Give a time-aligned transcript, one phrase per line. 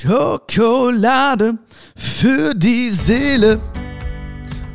[0.00, 1.54] Schokolade
[1.96, 3.58] für die Seele.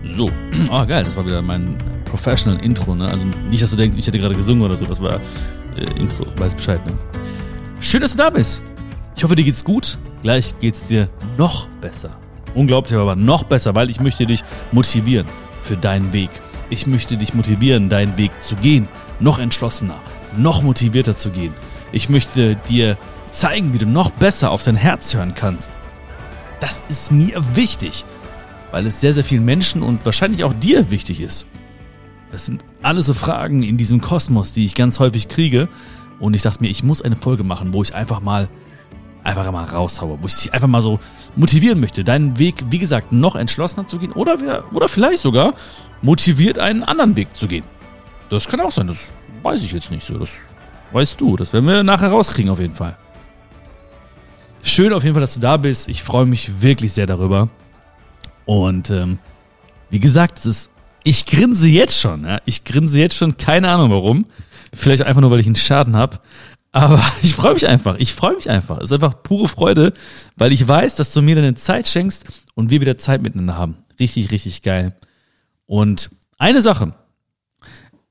[0.06, 0.32] So,
[0.70, 3.08] ah geil, das war wieder mein Professional Intro, ne?
[3.08, 5.22] Also nicht, dass du denkst, ich hätte gerade gesungen oder so, das war
[5.78, 6.94] äh, Intro, weiß Bescheid, ne?
[7.80, 8.64] Schön, dass du da bist.
[9.16, 9.98] Ich hoffe, dir geht's gut.
[10.24, 11.08] Gleich geht's dir
[11.38, 12.10] noch besser.
[12.56, 15.28] Unglaublich, aber noch besser, weil ich möchte dich motivieren
[15.62, 16.30] für deinen Weg.
[16.70, 18.88] Ich möchte dich motivieren, deinen Weg zu gehen.
[19.20, 20.00] Noch entschlossener,
[20.36, 21.54] noch motivierter zu gehen.
[21.92, 22.98] Ich möchte dir
[23.32, 25.72] zeigen, wie du noch besser auf dein Herz hören kannst.
[26.60, 28.06] Das ist mir wichtig,
[28.72, 31.48] weil es sehr, sehr vielen Menschen und wahrscheinlich auch dir wichtig ist.
[32.32, 35.68] Das sind alles so Fragen in diesem Kosmos, die ich ganz häufig kriege.
[36.20, 38.48] Und ich dachte mir, ich muss eine Folge machen, wo ich einfach mal,
[39.24, 41.00] einfach mal raushaue, wo ich dich einfach mal so
[41.36, 45.54] motivieren möchte, deinen Weg, wie gesagt, noch entschlossener zu gehen oder, oder vielleicht sogar
[46.02, 47.64] motiviert, einen anderen Weg zu gehen.
[48.30, 49.12] Das kann auch sein, das
[49.44, 50.18] weiß ich jetzt nicht so.
[50.18, 50.30] Das
[50.94, 51.36] weißt du.
[51.36, 52.98] Das werden wir nachher rauskriegen auf jeden Fall.
[54.64, 55.90] Schön auf jeden Fall, dass du da bist.
[55.90, 57.50] Ich freue mich wirklich sehr darüber.
[58.46, 59.18] Und ähm,
[59.90, 60.70] wie gesagt, es ist,
[61.04, 62.26] ich grinse jetzt schon.
[62.26, 62.40] Ja?
[62.46, 64.26] Ich grinse jetzt schon, keine Ahnung warum.
[64.74, 66.20] Vielleicht einfach nur, weil ich einen Schaden habe.
[66.72, 67.96] Aber ich freue mich einfach.
[67.98, 68.78] Ich freue mich einfach.
[68.78, 69.94] Es ist einfach pure Freude,
[70.38, 73.78] weil ich weiß, dass du mir deine Zeit schenkst und wir wieder Zeit miteinander haben.
[74.00, 74.96] Richtig, richtig geil.
[75.66, 76.94] Und eine Sache.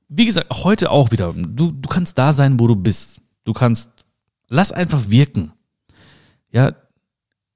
[0.09, 1.33] Wie gesagt, heute auch wieder.
[1.33, 3.21] Du, du kannst da sein, wo du bist.
[3.45, 3.91] Du kannst,
[4.49, 5.53] lass einfach wirken
[6.53, 6.75] ja,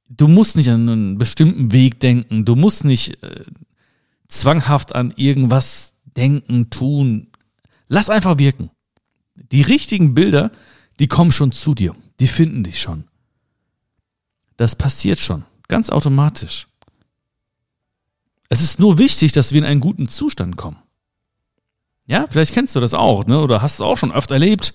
[0.09, 3.45] du musst nicht an einen bestimmten Weg denken, du musst nicht äh,
[4.29, 7.29] zwanghaft an irgendwas denken, tun.
[7.89, 8.71] Lass einfach wirken.
[9.35, 10.53] Die richtigen Bilder,
[10.99, 13.05] die kommen schon zu dir, die finden dich schon.
[14.57, 16.69] Das passiert schon, ganz automatisch.
[18.49, 20.77] Es ist nur wichtig, dass wir in einen guten Zustand kommen.
[22.07, 23.41] Ja, vielleicht kennst du das auch, ne?
[23.41, 24.75] Oder hast du auch schon oft erlebt.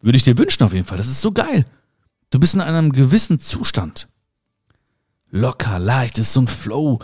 [0.00, 0.98] Würde ich dir wünschen auf jeden Fall.
[0.98, 1.64] Das ist so geil.
[2.34, 4.08] Du bist in einem gewissen Zustand.
[5.30, 6.98] Locker, leicht, ist so ein Flow.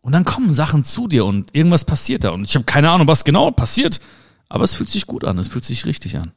[0.00, 2.30] Und dann kommen Sachen zu dir und irgendwas passiert da.
[2.30, 4.00] Und ich habe keine Ahnung, was genau passiert.
[4.48, 6.32] Aber es fühlt sich gut an, es fühlt sich richtig an.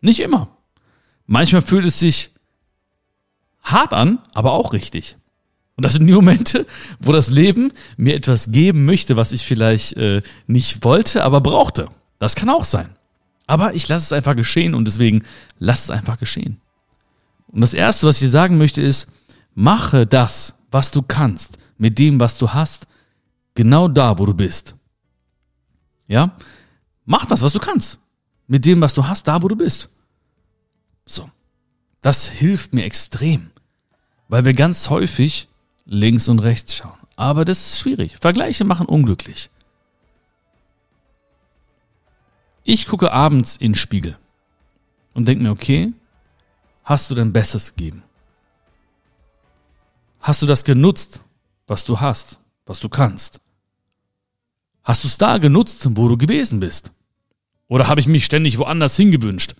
[0.00, 0.56] Nicht immer.
[1.26, 2.30] Manchmal fühlt es sich
[3.62, 5.18] hart an, aber auch richtig.
[5.76, 6.66] Und das sind die Momente,
[6.98, 11.90] wo das Leben mir etwas geben möchte, was ich vielleicht äh, nicht wollte, aber brauchte.
[12.18, 12.88] Das kann auch sein.
[13.46, 15.24] Aber ich lasse es einfach geschehen und deswegen
[15.58, 16.58] lass es einfach geschehen.
[17.52, 19.08] Und das Erste, was ich dir sagen möchte, ist,
[19.54, 22.86] mache das, was du kannst, mit dem, was du hast,
[23.54, 24.74] genau da, wo du bist.
[26.06, 26.36] Ja?
[27.04, 27.98] Mach das, was du kannst,
[28.46, 29.88] mit dem, was du hast, da, wo du bist.
[31.06, 31.28] So.
[32.00, 33.50] Das hilft mir extrem,
[34.28, 35.48] weil wir ganz häufig
[35.84, 36.98] links und rechts schauen.
[37.16, 38.16] Aber das ist schwierig.
[38.18, 39.50] Vergleiche machen unglücklich.
[42.64, 44.16] Ich gucke abends in den Spiegel
[45.12, 45.92] und denke mir, okay,
[46.90, 48.02] hast du dein Bestes gegeben?
[50.18, 51.22] Hast du das genutzt,
[51.68, 53.40] was du hast, was du kannst?
[54.82, 56.90] Hast du es da genutzt, wo du gewesen bist?
[57.68, 59.54] Oder habe ich mich ständig woanders hingewünscht?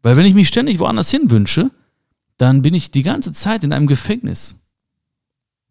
[0.00, 1.70] Weil wenn ich mich ständig woanders hinwünsche,
[2.38, 4.56] dann bin ich die ganze Zeit in einem Gefängnis.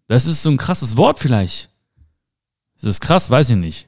[0.05, 1.71] Das ist so ein krasses Wort vielleicht.
[2.77, 3.31] Ist es krass?
[3.31, 3.87] Weiß ich nicht.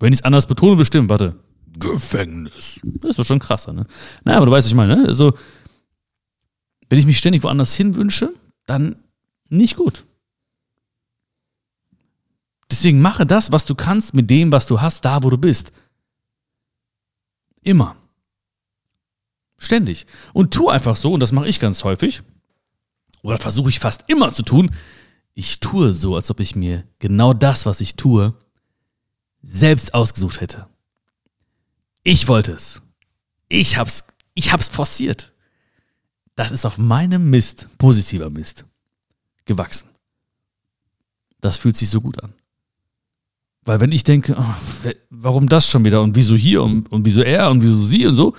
[0.00, 1.38] Wenn ich es anders betone, bestimmt, warte.
[1.78, 2.80] Gefängnis.
[2.82, 3.84] Das ist doch schon krasser, ne?
[4.24, 5.08] Naja, aber du weißt, was ich meine, ne?
[5.08, 5.34] Also,
[6.88, 8.32] wenn ich mich ständig woanders hin wünsche,
[8.66, 8.96] dann
[9.48, 10.04] nicht gut.
[12.70, 15.72] Deswegen mache das, was du kannst, mit dem, was du hast, da, wo du bist.
[17.62, 17.96] Immer.
[19.58, 20.06] Ständig.
[20.32, 22.22] Und tu einfach so, und das mache ich ganz häufig,
[23.22, 24.70] oder versuche ich fast immer zu tun,
[25.34, 28.32] ich tue so, als ob ich mir genau das, was ich tue,
[29.42, 30.66] selbst ausgesucht hätte.
[32.02, 32.80] Ich wollte es.
[33.48, 35.32] Ich hab's, ich hab's forciert.
[36.34, 38.64] Das ist auf meinem Mist, positiver Mist,
[39.44, 39.88] gewachsen.
[41.40, 42.32] Das fühlt sich so gut an.
[43.64, 47.20] Weil wenn ich denke, oh, warum das schon wieder und wieso hier und, und wieso
[47.20, 48.34] er und wieso sie und so,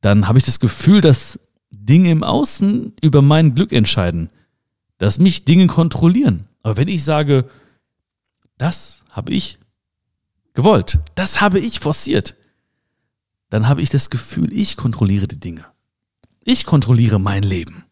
[0.00, 1.38] dann habe ich das Gefühl, dass
[1.70, 4.28] Dinge im Außen über mein Glück entscheiden,
[4.98, 6.48] dass mich Dinge kontrollieren.
[6.62, 7.48] Aber wenn ich sage,
[8.58, 9.58] das habe ich
[10.54, 12.36] gewollt, das habe ich forciert,
[13.52, 15.66] dann habe ich das Gefühl, ich kontrolliere die Dinge.
[16.42, 17.84] Ich kontrolliere mein Leben.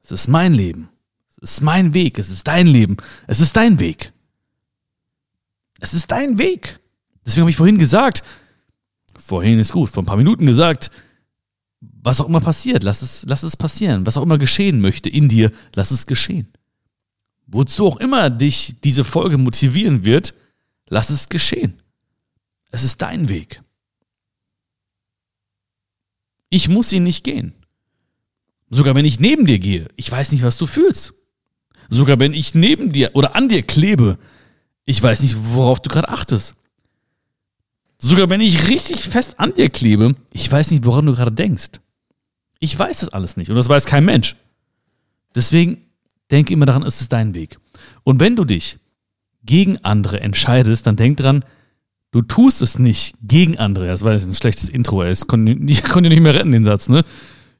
[0.00, 0.88] Es ist mein Leben.
[1.28, 2.20] Es ist mein Weg.
[2.20, 2.98] Es ist dein Leben.
[3.26, 4.12] Es ist dein Weg.
[5.80, 6.78] Es ist dein Weg.
[7.24, 8.22] Deswegen habe ich vorhin gesagt,
[9.18, 10.92] vorhin ist gut, vor ein paar Minuten gesagt,
[11.80, 14.06] was auch immer passiert, lass es, lass es passieren.
[14.06, 16.46] Was auch immer geschehen möchte in dir, lass es geschehen.
[17.48, 20.32] Wozu auch immer dich diese Folge motivieren wird,
[20.88, 21.82] lass es geschehen.
[22.70, 23.62] Es ist dein Weg.
[26.48, 27.54] Ich muss ihn nicht gehen.
[28.70, 31.14] Sogar wenn ich neben dir gehe, ich weiß nicht, was du fühlst.
[31.88, 34.18] Sogar wenn ich neben dir oder an dir klebe,
[34.84, 36.56] ich weiß nicht, worauf du gerade achtest.
[37.98, 41.80] Sogar wenn ich richtig fest an dir klebe, ich weiß nicht, woran du gerade denkst.
[42.58, 44.36] Ich weiß das alles nicht und das weiß kein Mensch.
[45.34, 45.82] Deswegen
[46.30, 47.58] denke immer daran, es ist dein Weg.
[48.02, 48.78] Und wenn du dich
[49.44, 51.44] gegen andere entscheidest, dann denk dran,
[52.10, 53.86] du tust es nicht gegen andere.
[53.86, 55.12] Das war jetzt ein schlechtes Intro, ey.
[55.12, 57.04] Ich konnte, ich konnte nicht mehr retten, den Satz, ne?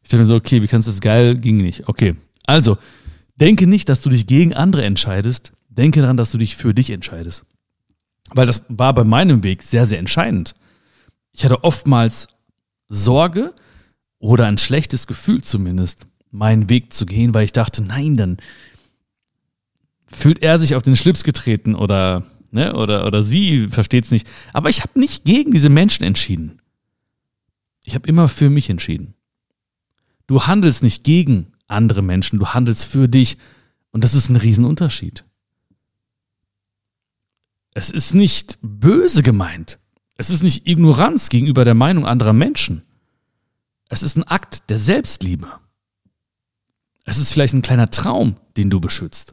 [0.02, 1.37] Ich dachte mir so, okay, wie kannst du das geil?
[1.37, 1.88] Ging nicht.
[1.88, 2.14] Okay.
[2.46, 2.78] Also,
[3.34, 5.52] denke nicht, dass du dich gegen andere entscheidest.
[5.69, 7.44] Denke daran, dass du dich für dich entscheidest.
[8.31, 10.54] Weil das war bei meinem Weg sehr, sehr entscheidend.
[11.32, 12.28] Ich hatte oftmals
[12.88, 13.52] Sorge
[14.19, 18.37] oder ein schlechtes Gefühl zumindest, meinen Weg zu gehen, weil ich dachte, nein, dann
[20.06, 24.28] fühlt er sich auf den Schlips getreten oder, ne, oder, oder sie versteht es nicht.
[24.52, 26.60] Aber ich habe nicht gegen diese Menschen entschieden.
[27.84, 29.14] Ich habe immer für mich entschieden.
[30.26, 33.38] Du handelst nicht gegen andere Menschen, du handelst für dich.
[33.93, 35.25] Und das ist ein Riesenunterschied.
[37.75, 39.78] Es ist nicht böse gemeint.
[40.16, 42.82] Es ist nicht Ignoranz gegenüber der Meinung anderer Menschen.
[43.88, 45.48] Es ist ein Akt der Selbstliebe.
[47.04, 49.32] Es ist vielleicht ein kleiner Traum, den du beschützt.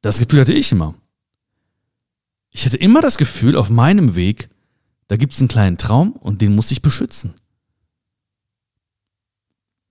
[0.00, 0.94] Das Gefühl hatte ich immer.
[2.56, 4.48] Ich hatte immer das Gefühl, auf meinem Weg,
[5.08, 7.34] da gibt es einen kleinen Traum und den muss ich beschützen.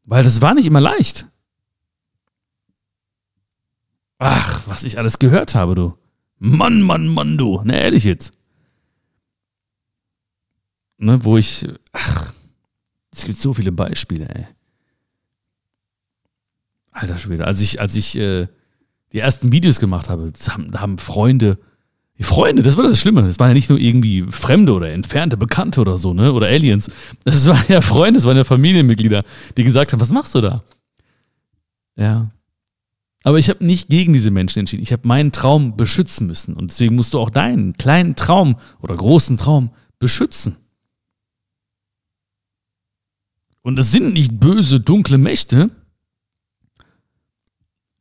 [0.04, 1.28] Weil das war nicht immer leicht.
[4.18, 5.96] Ach, was ich alles gehört habe, du.
[6.40, 7.62] Mann, Mann, Mann, du.
[7.64, 8.34] Ne, ehrlich jetzt.
[10.98, 11.68] Ne, wo ich.
[11.92, 12.34] Ach,
[13.12, 14.48] es gibt so viele Beispiele, ey.
[16.90, 17.46] Alter Schwede.
[17.46, 18.48] Als ich, als ich äh,
[19.12, 21.60] die ersten Videos gemacht habe, haben, da haben Freunde,
[22.18, 23.24] die Freunde, das war das Schlimme.
[23.24, 26.32] Das waren ja nicht nur irgendwie Fremde oder entfernte Bekannte oder so, ne?
[26.32, 26.90] Oder Aliens.
[27.26, 29.24] Das waren ja Freunde, das waren ja Familienmitglieder,
[29.58, 30.64] die gesagt haben, was machst du da?
[31.98, 32.32] Ja.
[33.24, 34.84] Aber ich habe nicht gegen diese Menschen entschieden.
[34.84, 36.54] Ich habe meinen Traum beschützen müssen.
[36.54, 40.56] Und deswegen musst du auch deinen kleinen Traum oder großen Traum beschützen.
[43.62, 45.72] Und es sind nicht böse, dunkle Mächte,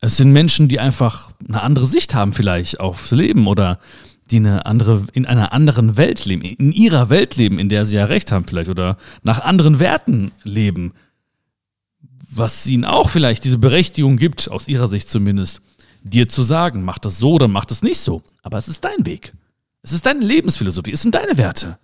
[0.05, 3.79] es sind Menschen, die einfach eine andere Sicht haben vielleicht aufs Leben oder
[4.31, 7.97] die eine andere, in einer anderen Welt leben, in ihrer Welt leben, in der sie
[7.97, 10.93] ja recht haben vielleicht oder nach anderen Werten leben,
[12.31, 15.63] was ihnen auch vielleicht diese Berechtigung gibt, aus ihrer Sicht zumindest,
[16.03, 18.23] dir zu sagen, mach das so oder mach das nicht so.
[18.43, 19.33] Aber es ist dein Weg.
[19.81, 20.93] Es ist deine Lebensphilosophie.
[20.93, 21.79] Es sind deine Werte.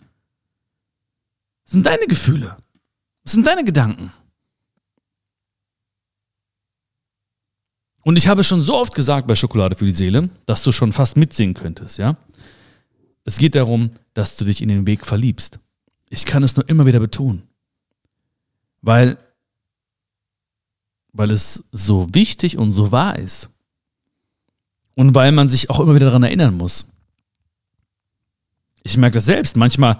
[1.64, 2.56] Es sind deine Gefühle.
[3.24, 4.12] Es sind deine Gedanken.
[8.02, 10.92] Und ich habe schon so oft gesagt bei Schokolade für die Seele, dass du schon
[10.92, 12.16] fast mitsingen könntest, ja?
[13.24, 15.60] Es geht darum, dass du dich in den Weg verliebst.
[16.08, 17.42] Ich kann es nur immer wieder betonen.
[18.82, 19.18] Weil,
[21.12, 23.50] weil es so wichtig und so wahr ist.
[24.94, 26.86] Und weil man sich auch immer wieder daran erinnern muss.
[28.82, 29.56] Ich merke das selbst.
[29.56, 29.98] Manchmal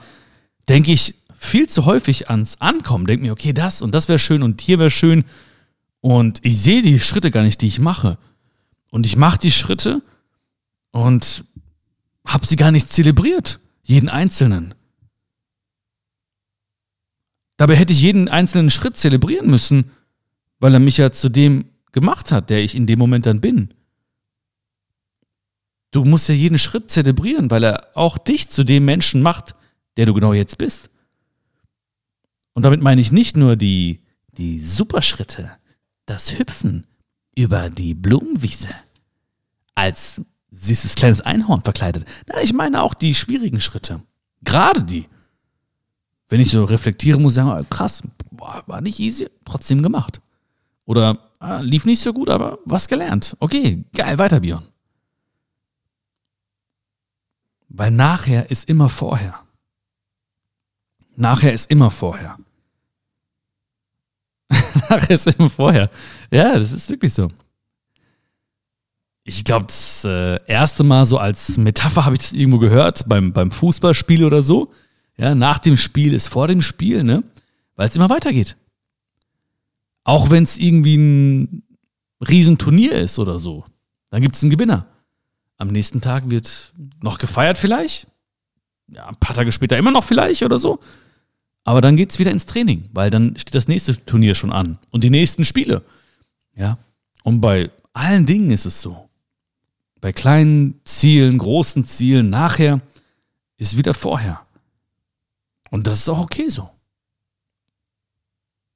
[0.69, 3.06] denke ich viel zu häufig ans Ankommen.
[3.06, 5.25] Denke mir, okay, das und das wäre schön und hier wäre schön.
[6.00, 8.19] Und ich sehe die Schritte gar nicht, die ich mache.
[8.91, 10.02] Und ich mache die Schritte
[10.93, 11.44] und
[12.25, 14.75] habe sie gar nicht zelebriert, jeden einzelnen.
[17.56, 19.91] Dabei hätte ich jeden einzelnen Schritt zelebrieren müssen,
[20.58, 23.75] weil er mich ja zu dem gemacht hat, der ich in dem Moment dann bin.
[25.90, 29.57] Du musst ja jeden Schritt zelebrieren, weil er auch dich zu dem Menschen macht,
[29.97, 30.88] der du genau jetzt bist.
[32.54, 34.00] Und damit meine ich nicht nur die,
[34.37, 35.50] die Superschritte,
[36.11, 36.88] das Hüpfen
[37.37, 38.69] über die Blumenwiese
[39.76, 42.05] als süßes kleines Einhorn verkleidet.
[42.26, 44.02] Nein, ich meine auch die schwierigen Schritte.
[44.43, 45.09] Gerade die.
[46.29, 50.21] Wenn ich so reflektiere, muss ich sagen, oh, krass, war nicht easy, trotzdem gemacht.
[50.85, 53.37] Oder ah, lief nicht so gut, aber was gelernt.
[53.38, 54.67] Okay, geil, weiter, Björn.
[57.69, 59.38] Weil nachher ist immer vorher.
[61.14, 62.37] Nachher ist immer vorher.
[64.90, 65.90] Nachher ist immer vorher.
[66.30, 67.28] Ja, das ist wirklich so.
[69.25, 73.32] Ich glaube, das äh, erste Mal so als Metapher habe ich das irgendwo gehört, beim,
[73.32, 74.68] beim Fußballspiel oder so.
[75.16, 77.23] Ja, nach dem Spiel ist vor dem Spiel, ne?
[77.76, 78.56] Weil es immer weitergeht.
[80.04, 81.62] Auch wenn es irgendwie ein
[82.26, 83.64] Riesenturnier ist oder so.
[84.09, 84.87] Dann gibt es einen Gewinner.
[85.59, 88.06] Am nächsten Tag wird noch gefeiert vielleicht.
[88.88, 90.80] Ja, ein paar Tage später immer noch vielleicht oder so.
[91.64, 94.79] Aber dann geht es wieder ins Training, weil dann steht das nächste Turnier schon an
[94.90, 95.83] und die nächsten Spiele.
[96.55, 96.79] Ja.
[97.23, 99.09] Und bei allen Dingen ist es so.
[100.00, 102.81] Bei kleinen Zielen, großen Zielen, nachher
[103.59, 104.40] ist wieder vorher.
[105.71, 106.71] Und das ist auch okay so.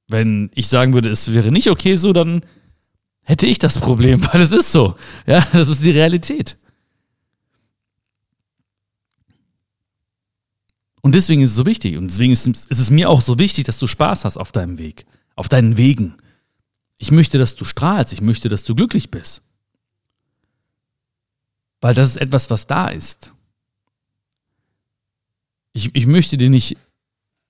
[0.09, 2.43] Wenn ich sagen würde, es wäre nicht okay so, dann
[3.23, 4.97] hätte ich das Problem, weil es ist so.
[5.26, 6.57] Ja, das ist die Realität.
[11.05, 11.99] Und deswegen ist es so wichtig.
[11.99, 14.79] Und deswegen ist, ist es mir auch so wichtig, dass du Spaß hast auf deinem
[14.79, 15.05] Weg,
[15.37, 16.15] auf deinen Wegen.
[16.97, 18.15] Ich möchte, dass du strahlst.
[18.15, 19.43] Ich möchte, dass du glücklich bist.
[21.83, 23.35] Weil das ist etwas, was da ist.
[25.75, 26.79] Ich, ich möchte dir nicht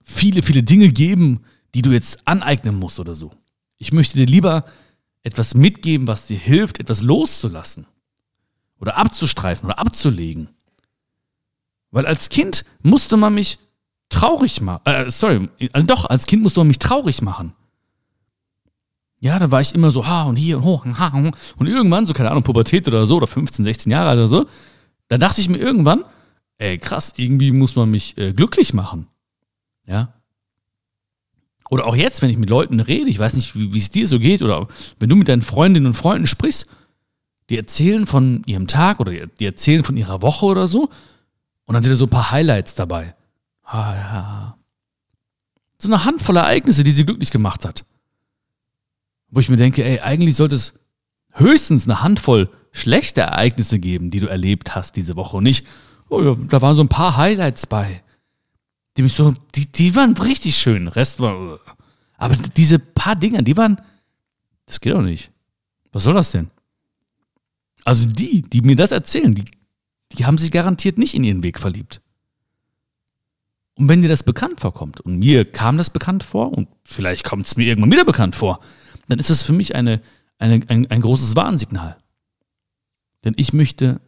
[0.02, 1.44] viele, viele Dinge geben,
[1.76, 3.30] die du jetzt aneignen musst oder so.
[3.78, 4.64] Ich möchte dir lieber
[5.22, 7.86] etwas mitgeben, was dir hilft, etwas loszulassen.
[8.80, 10.48] Oder abzustreifen oder abzulegen.
[11.94, 13.60] Weil als Kind musste man mich
[14.08, 14.80] traurig machen.
[14.84, 17.52] Äh, sorry, also doch, als Kind musste man mich traurig machen.
[19.20, 21.16] Ja, da war ich immer so, ha und hier und hoch und ha
[21.56, 24.46] und irgendwann, so keine Ahnung, Pubertät oder so, oder 15, 16 Jahre alt oder so,
[25.06, 26.04] da dachte ich mir irgendwann,
[26.58, 29.06] ey, krass, irgendwie muss man mich äh, glücklich machen.
[29.86, 30.14] Ja.
[31.70, 34.18] Oder auch jetzt, wenn ich mit Leuten rede, ich weiß nicht, wie es dir so
[34.18, 34.66] geht, oder
[34.98, 36.66] wenn du mit deinen Freundinnen und Freunden sprichst,
[37.50, 40.90] die erzählen von ihrem Tag oder die erzählen von ihrer Woche oder so,
[41.66, 43.14] und dann sind da so ein paar Highlights dabei.
[43.62, 44.58] Ah, ja.
[45.78, 47.84] So eine Handvoll Ereignisse, die sie glücklich gemacht hat.
[49.30, 50.74] Wo ich mir denke, ey, eigentlich sollte es
[51.32, 55.38] höchstens eine Handvoll schlechte Ereignisse geben, die du erlebt hast diese Woche.
[55.38, 55.66] Und nicht,
[56.08, 58.02] oh ja, da waren so ein paar Highlights bei.
[58.96, 60.88] Die mich so, die, die waren richtig schön.
[60.88, 61.58] Rest war.
[62.16, 63.80] Aber diese paar Dinger, die waren.
[64.66, 65.30] Das geht doch nicht.
[65.92, 66.50] Was soll das denn?
[67.84, 69.44] Also die, die mir das erzählen, die,
[70.14, 72.00] die haben sich garantiert nicht in ihren Weg verliebt.
[73.76, 77.46] Und wenn dir das bekannt vorkommt, und mir kam das bekannt vor, und vielleicht kommt
[77.46, 78.60] es mir irgendwann wieder bekannt vor,
[79.08, 80.00] dann ist es für mich eine,
[80.38, 81.96] eine, ein, ein großes Warnsignal.
[83.24, 84.00] Denn ich möchte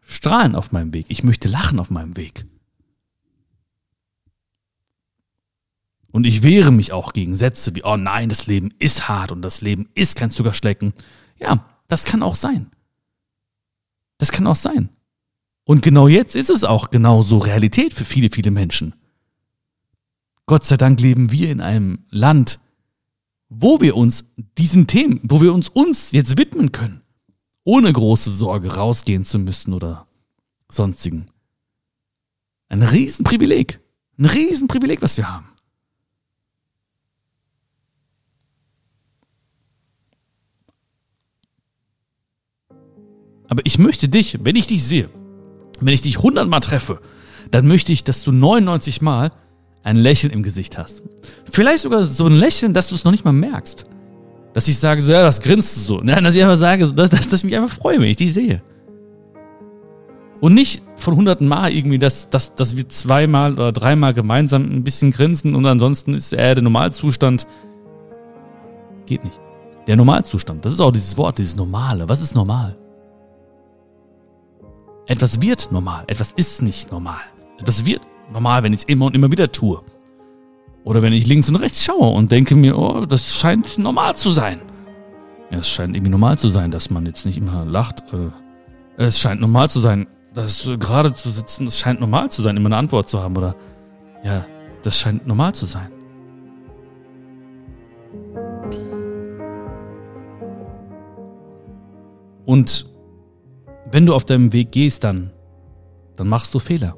[0.00, 1.06] strahlen auf meinem Weg.
[1.08, 2.46] Ich möchte lachen auf meinem Weg.
[6.12, 9.42] Und ich wehre mich auch gegen Sätze wie, oh nein, das Leben ist hart und
[9.42, 10.92] das Leben ist kein Zuckerschlecken.
[11.38, 12.70] Ja, das kann auch sein.
[14.18, 14.88] Das kann auch sein.
[15.70, 18.96] Und genau jetzt ist es auch genauso Realität für viele, viele Menschen.
[20.46, 22.58] Gott sei Dank leben wir in einem Land,
[23.48, 24.24] wo wir uns
[24.58, 27.02] diesen Themen, wo wir uns uns jetzt widmen können,
[27.62, 30.08] ohne große Sorge rausgehen zu müssen oder
[30.68, 31.26] sonstigen.
[32.68, 33.78] Ein Riesenprivileg.
[34.18, 35.46] Ein Riesenprivileg, was wir haben.
[43.46, 45.08] Aber ich möchte dich, wenn ich dich sehe,
[45.80, 47.00] wenn ich dich hundertmal treffe,
[47.50, 49.30] dann möchte ich, dass du 99 Mal
[49.82, 51.02] ein Lächeln im Gesicht hast.
[51.50, 53.84] Vielleicht sogar so ein Lächeln, dass du es noch nicht mal merkst.
[54.52, 56.00] Dass ich sage, so, ja, das grinst du so.
[56.02, 58.62] Nein, dass ich einfach sage, dass, dass, ich mich einfach freue, wenn ich dich sehe.
[60.40, 64.82] Und nicht von hunderten Mal irgendwie, dass, dass, dass wir zweimal oder dreimal gemeinsam ein
[64.82, 67.46] bisschen grinsen und ansonsten ist er der Normalzustand.
[69.06, 69.38] Geht nicht.
[69.86, 72.08] Der Normalzustand, das ist auch dieses Wort, dieses Normale.
[72.08, 72.76] Was ist normal?
[75.10, 77.18] Etwas wird normal, etwas ist nicht normal.
[77.58, 78.02] Etwas wird
[78.32, 79.82] normal, wenn ich es immer und immer wieder tue.
[80.84, 84.30] Oder wenn ich links und rechts schaue und denke mir, oh, das scheint normal zu
[84.30, 84.62] sein.
[85.50, 88.04] Ja, es scheint irgendwie normal zu sein, dass man jetzt nicht immer lacht.
[88.12, 88.30] Äh,
[88.98, 92.68] es scheint normal zu sein, dass gerade zu sitzen, es scheint normal zu sein, immer
[92.68, 93.36] eine Antwort zu haben.
[93.36, 93.56] Oder
[94.22, 94.46] ja,
[94.84, 95.90] das scheint normal zu sein.
[102.46, 102.89] Und
[103.92, 105.32] wenn du auf deinem Weg gehst, dann,
[106.16, 106.96] dann machst du Fehler.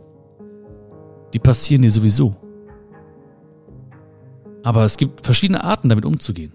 [1.33, 2.37] Die passieren dir sowieso.
[4.63, 6.53] Aber es gibt verschiedene Arten, damit umzugehen.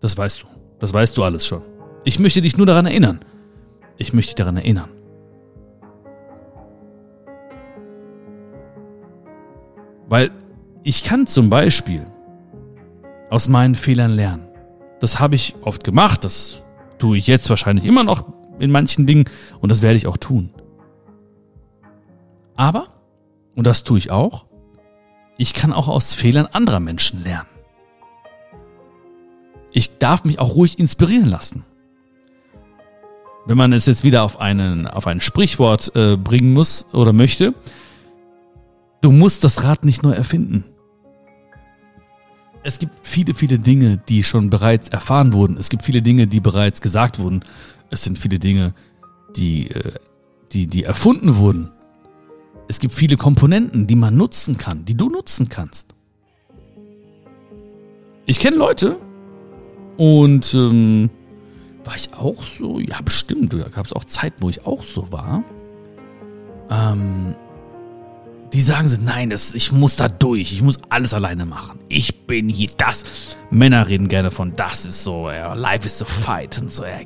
[0.00, 0.46] Das weißt du.
[0.80, 1.62] Das weißt du alles schon.
[2.04, 3.20] Ich möchte dich nur daran erinnern.
[3.96, 4.90] Ich möchte dich daran erinnern.
[10.08, 10.30] Weil
[10.82, 12.06] ich kann zum Beispiel
[13.30, 14.48] aus meinen Fehlern lernen.
[15.00, 16.62] Das habe ich oft gemacht, das
[16.98, 18.24] tue ich jetzt wahrscheinlich immer noch
[18.58, 19.24] in manchen Dingen
[19.60, 20.50] und das werde ich auch tun.
[22.56, 22.88] Aber,
[23.54, 24.46] und das tue ich auch,
[25.36, 27.48] ich kann auch aus Fehlern anderer Menschen lernen.
[29.70, 31.64] Ich darf mich auch ruhig inspirieren lassen.
[33.46, 37.54] Wenn man es jetzt wieder auf, einen, auf ein Sprichwort äh, bringen muss oder möchte,
[39.00, 40.64] du musst das Rad nicht neu erfinden.
[42.64, 45.56] Es gibt viele, viele Dinge, die schon bereits erfahren wurden.
[45.56, 47.44] Es gibt viele Dinge, die bereits gesagt wurden.
[47.90, 48.74] Es sind viele Dinge,
[49.36, 49.92] die, äh,
[50.52, 51.70] die, die erfunden wurden.
[52.68, 55.94] Es gibt viele Komponenten, die man nutzen kann, die du nutzen kannst.
[58.26, 58.98] Ich kenne Leute
[59.96, 61.08] und ähm,
[61.84, 62.78] war ich auch so?
[62.78, 63.54] Ja, bestimmt.
[63.54, 65.42] Da gab es auch Zeiten, wo ich auch so war.
[66.70, 67.34] Ähm,
[68.52, 71.78] die sagen so, nein, das, ich muss da durch, ich muss alles alleine machen.
[71.88, 73.04] Ich bin hier das.
[73.50, 76.98] Männer reden gerne von, das ist so, ja, life is a fight und so, ja,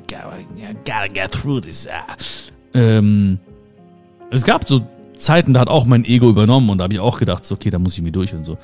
[0.85, 1.85] gotta get through this.
[1.85, 2.05] Ja.
[2.73, 3.39] Ähm,
[4.31, 7.19] es gab so Zeiten, da hat auch mein Ego übernommen und da habe ich auch
[7.19, 8.57] gedacht, so, okay, da muss ich mir durch und so.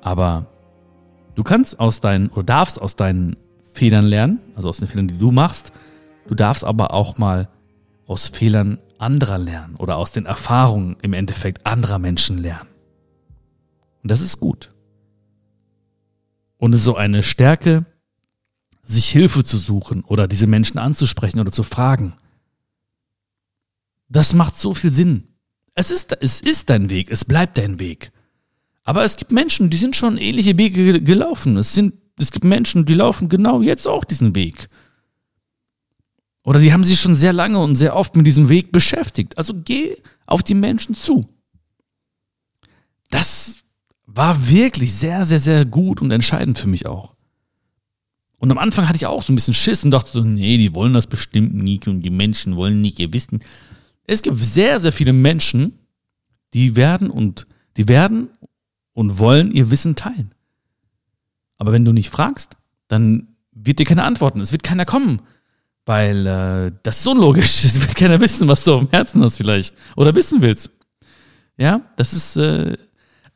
[0.00, 0.46] Aber
[1.34, 3.36] du kannst aus deinen, oder darfst aus deinen
[3.72, 5.72] Fehlern lernen, also aus den Fehlern, die du machst.
[6.28, 7.48] Du darfst aber auch mal
[8.06, 12.68] aus Fehlern anderer lernen oder aus den Erfahrungen im Endeffekt anderer Menschen lernen.
[14.02, 14.70] Und das ist gut.
[16.56, 17.84] Und es ist so eine Stärke,
[18.82, 22.14] sich Hilfe zu suchen oder diese Menschen anzusprechen oder zu fragen.
[24.08, 25.28] Das macht so viel Sinn.
[25.74, 28.12] Es ist, es ist dein Weg, es bleibt dein Weg.
[28.84, 31.56] Aber es gibt Menschen, die sind schon ähnliche Wege gelaufen.
[31.56, 34.68] Es, sind, es gibt Menschen, die laufen genau jetzt auch diesen Weg.
[36.44, 39.38] Oder die haben sich schon sehr lange und sehr oft mit diesem Weg beschäftigt.
[39.38, 39.96] Also geh
[40.26, 41.28] auf die Menschen zu.
[43.10, 43.58] Das
[44.06, 47.14] war wirklich sehr, sehr, sehr gut und entscheidend für mich auch.
[48.38, 50.74] Und am Anfang hatte ich auch so ein bisschen Schiss und dachte so, nee, die
[50.74, 53.40] wollen das bestimmt nicht und die Menschen wollen nicht ihr Wissen.
[54.04, 55.78] Es gibt sehr, sehr viele Menschen,
[56.52, 57.46] die werden und
[57.76, 58.30] die werden
[58.94, 60.34] und wollen ihr Wissen teilen.
[61.58, 62.56] Aber wenn du nicht fragst,
[62.88, 64.40] dann wird dir keine antworten.
[64.40, 65.22] Es wird keiner kommen.
[65.84, 67.64] Weil äh, das ist unlogisch.
[67.64, 69.74] Es wird keiner wissen, was du auf dem Herzen hast vielleicht.
[69.96, 70.70] Oder wissen willst.
[71.56, 72.36] Ja, das ist.
[72.36, 72.76] Äh,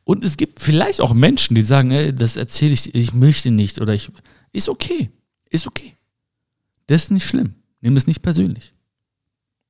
[0.03, 3.79] und es gibt vielleicht auch Menschen, die sagen, ey, das erzähle ich, ich möchte nicht.
[3.81, 4.09] Oder ich.
[4.53, 5.11] Ist okay.
[5.49, 5.95] Ist okay.
[6.87, 7.55] Das ist nicht schlimm.
[7.81, 8.73] Nimm es nicht persönlich.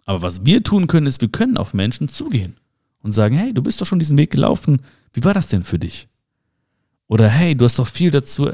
[0.05, 2.55] Aber was wir tun können, ist, wir können auf Menschen zugehen
[3.01, 4.81] und sagen, hey, du bist doch schon diesen Weg gelaufen.
[5.13, 6.07] Wie war das denn für dich?
[7.07, 8.49] Oder hey, du hast doch viel dazu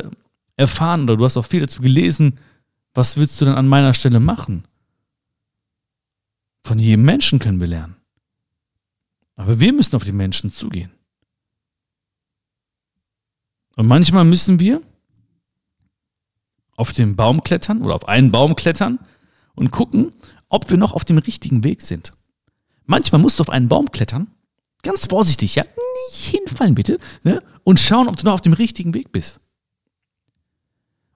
[0.56, 2.36] erfahren oder du hast doch viel dazu gelesen
[2.94, 4.68] was willst du denn an meiner Stelle machen?
[6.62, 7.98] Von jedem Menschen können wir lernen.
[9.36, 10.92] Aber wir müssen auf die Menschen zugehen.
[13.76, 14.82] Und manchmal müssen wir
[16.76, 19.00] auf den Baum klettern oder auf einen Baum klettern
[19.56, 20.12] und gucken,
[20.50, 22.13] ob wir noch auf dem richtigen Weg sind.
[22.86, 24.32] Manchmal musst du auf einen Baum klettern,
[24.84, 27.41] ganz vorsichtig, ja, nicht hinfallen bitte, ne?
[27.63, 29.39] und schauen, ob du noch auf dem richtigen Weg bist.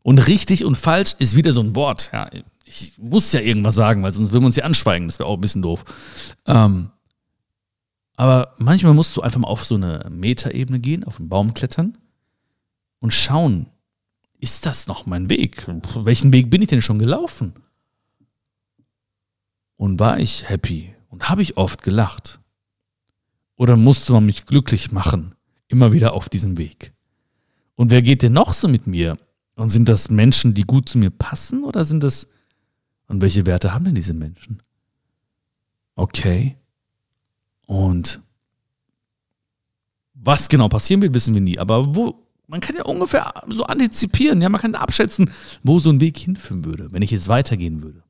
[0.07, 2.11] Und richtig und falsch ist wieder so ein Wort.
[2.13, 2.29] Ja,
[2.63, 5.09] ich muss ja irgendwas sagen, weil sonst würden wir uns ja anschweigen.
[5.09, 5.83] Das wäre auch ein bisschen doof.
[6.45, 6.91] Ähm,
[8.15, 11.97] aber manchmal musst du einfach mal auf so eine Metaebene gehen, auf einen Baum klettern
[12.99, 13.65] und schauen,
[14.39, 15.67] ist das noch mein Weg?
[15.95, 17.51] Welchen Weg bin ich denn schon gelaufen?
[19.75, 20.95] Und war ich happy?
[21.09, 22.39] Und habe ich oft gelacht?
[23.57, 25.35] Oder musste man mich glücklich machen,
[25.67, 26.93] immer wieder auf diesem Weg?
[27.75, 29.17] Und wer geht denn noch so mit mir
[29.57, 32.27] und sind das Menschen, die gut zu mir passen oder sind das,
[33.07, 34.61] und welche Werte haben denn diese Menschen?
[35.95, 36.55] Okay.
[37.65, 38.21] Und
[40.13, 41.57] was genau passieren wird, wissen wir nie.
[41.57, 45.31] Aber wo, man kann ja ungefähr so antizipieren, ja, man kann abschätzen,
[45.63, 48.03] wo so ein Weg hinführen würde, wenn ich jetzt weitergehen würde.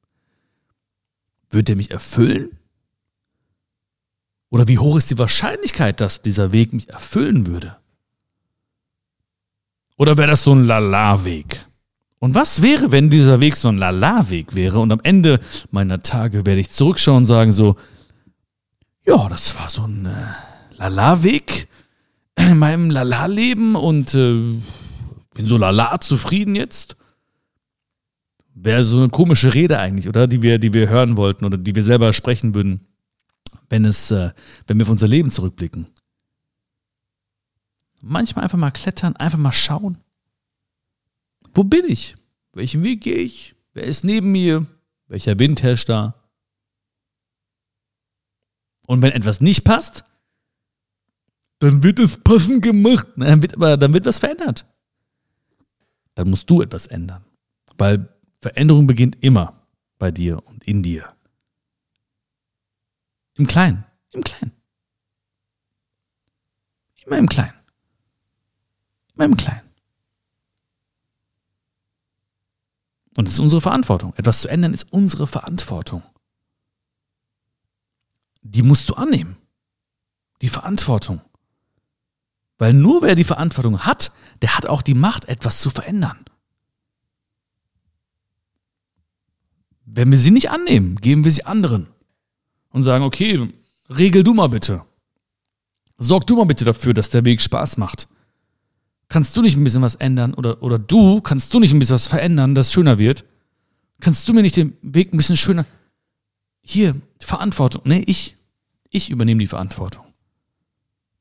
[1.50, 2.60] Würde der mich erfüllen?
[4.50, 7.78] Oder wie hoch ist die Wahrscheinlichkeit, dass dieser Weg mich erfüllen würde?
[9.98, 11.66] Oder wäre das so ein Lala-Weg?
[12.20, 15.40] Und was wäre, wenn dieser Weg so ein Lala-Weg wäre und am Ende
[15.72, 17.76] meiner Tage werde ich zurückschauen und sagen so,
[19.06, 21.68] ja, das war so ein äh, Lala-Weg
[22.38, 24.60] in meinem Lala-Leben und äh,
[25.34, 26.98] bin so Lala zufrieden jetzt.
[28.54, 30.28] Wäre so eine komische Rede eigentlich, oder?
[30.28, 32.82] Die wir, die wir hören wollten oder die wir selber sprechen würden,
[33.70, 34.32] wenn es, äh,
[34.66, 35.88] wenn wir auf unser Leben zurückblicken.
[38.10, 39.98] Manchmal einfach mal klettern, einfach mal schauen.
[41.54, 42.16] Wo bin ich?
[42.54, 43.56] Welchen Weg gehe ich?
[43.74, 44.66] Wer ist neben mir?
[45.08, 46.16] Welcher Wind herrscht da?
[48.86, 50.06] Und wenn etwas nicht passt,
[51.60, 53.08] dann wird es passend gemacht.
[53.18, 54.66] Dann wird, aber, dann wird was verändert.
[56.16, 57.26] Dann musst du etwas ändern.
[57.78, 58.08] Weil
[58.42, 59.68] Veränderung beginnt immer
[60.00, 61.14] bei dir und in dir.
[63.36, 63.84] Im Kleinen.
[64.12, 64.54] Im Kleinen.
[67.06, 67.57] Immer im Kleinen.
[69.18, 69.62] Immer im Kleinen.
[73.16, 74.14] Und es ist unsere Verantwortung.
[74.16, 76.04] Etwas zu ändern ist unsere Verantwortung.
[78.44, 79.38] Die musst du annehmen.
[80.44, 81.22] Die Verantwortung.
[82.60, 84.12] Weil nur wer die Verantwortung hat,
[84.44, 86.26] der hat auch die Macht, etwas zu verändern.
[89.84, 91.88] Wenn wir sie nicht annehmen, geben wir sie anderen
[92.70, 93.52] und sagen, okay,
[93.90, 94.86] regel du mal bitte.
[95.98, 98.08] Sorg du mal bitte dafür, dass der Weg Spaß macht.
[99.10, 100.34] Kannst du nicht ein bisschen was ändern?
[100.34, 103.24] Oder, oder du, kannst du nicht ein bisschen was verändern, dass es schöner wird?
[104.00, 105.66] Kannst du mir nicht den Weg ein bisschen schöner?
[106.62, 107.84] Hier, Verantwortung.
[107.86, 108.36] Nee, ich.
[108.90, 110.06] Ich übernehme die Verantwortung.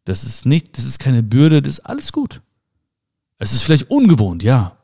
[0.04, 2.40] Das ist nicht, das ist keine Bürde, das ist alles gut.
[3.38, 4.76] Es ist vielleicht ungewohnt, ja.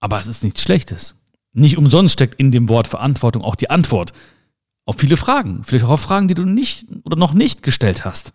[0.00, 1.14] Aber es ist nichts Schlechtes.
[1.52, 4.12] Nicht umsonst steckt in dem Wort Verantwortung auch die Antwort
[4.84, 5.64] auf viele Fragen.
[5.64, 8.32] Vielleicht auch auf Fragen, die du nicht oder noch nicht gestellt hast.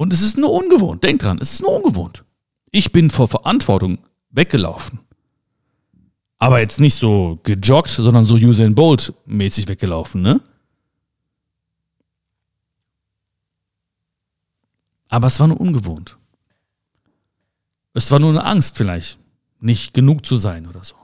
[0.00, 1.04] Und es ist nur ungewohnt.
[1.04, 2.24] Denk dran, es ist nur ungewohnt.
[2.70, 3.98] Ich bin vor Verantwortung
[4.30, 5.00] weggelaufen.
[6.38, 10.40] Aber jetzt nicht so gejoggt, sondern so Usain Bolt mäßig weggelaufen, ne?
[15.10, 16.16] Aber es war nur ungewohnt.
[17.92, 19.18] Es war nur eine Angst vielleicht,
[19.58, 20.94] nicht genug zu sein oder so.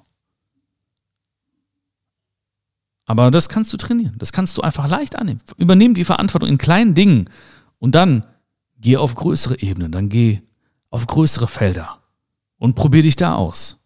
[3.04, 4.14] Aber das kannst du trainieren.
[4.16, 5.42] Das kannst du einfach leicht annehmen.
[5.58, 7.28] Übernimm die Verantwortung in kleinen Dingen
[7.78, 8.24] und dann
[8.86, 10.42] geh auf größere Ebenen, dann geh
[10.90, 11.98] auf größere Felder
[12.56, 13.78] und probier dich da aus.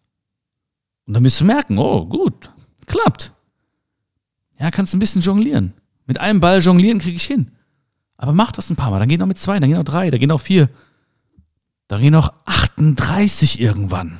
[1.07, 2.51] Und dann wirst du merken, oh, gut,
[2.85, 3.31] klappt.
[4.59, 5.73] Ja, kannst ein bisschen jonglieren.
[6.05, 7.49] Mit einem Ball jonglieren kriege ich hin.
[8.15, 8.99] Aber mach das ein paar Mal.
[8.99, 10.69] Dann gehen noch mit zwei, dann gehen noch drei, dann gehen noch vier.
[11.87, 14.19] Dann gehen noch 38 irgendwann.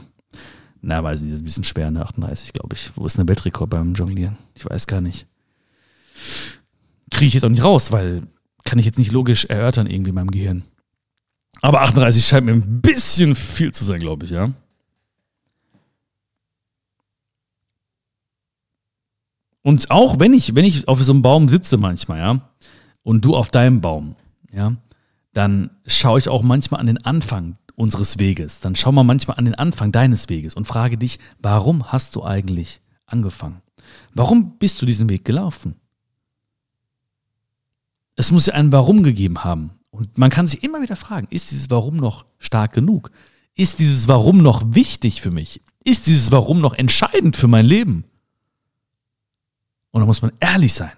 [0.81, 2.01] Na, weiß ich nicht, ist ein bisschen schwer, ne?
[2.01, 2.89] 38, glaube ich.
[2.95, 4.35] Wo ist denn der Weltrekord beim Jonglieren?
[4.55, 5.27] Ich weiß gar nicht.
[7.11, 8.23] Kriege ich jetzt auch nicht raus, weil
[8.63, 10.63] kann ich jetzt nicht logisch erörtern irgendwie in meinem Gehirn.
[11.59, 14.51] Aber 38 scheint mir ein bisschen viel zu sein, glaube ich, ja.
[19.63, 22.37] Und auch wenn ich, wenn ich auf so einem Baum sitze manchmal, ja,
[23.03, 24.15] und du auf deinem Baum,
[24.51, 24.75] ja,
[25.33, 28.59] dann schaue ich auch manchmal an den Anfang unseres Weges.
[28.59, 32.23] Dann schau mal manchmal an den Anfang deines Weges und frage dich, warum hast du
[32.23, 33.61] eigentlich angefangen?
[34.13, 35.75] Warum bist du diesen Weg gelaufen?
[38.15, 39.71] Es muss ja ein Warum gegeben haben.
[39.91, 43.11] Und man kann sich immer wieder fragen, ist dieses Warum noch stark genug?
[43.55, 45.61] Ist dieses Warum noch wichtig für mich?
[45.83, 48.05] Ist dieses Warum noch entscheidend für mein Leben?
[49.91, 50.93] Und da muss man ehrlich sein.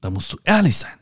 [0.00, 0.92] Da musst du ehrlich sein.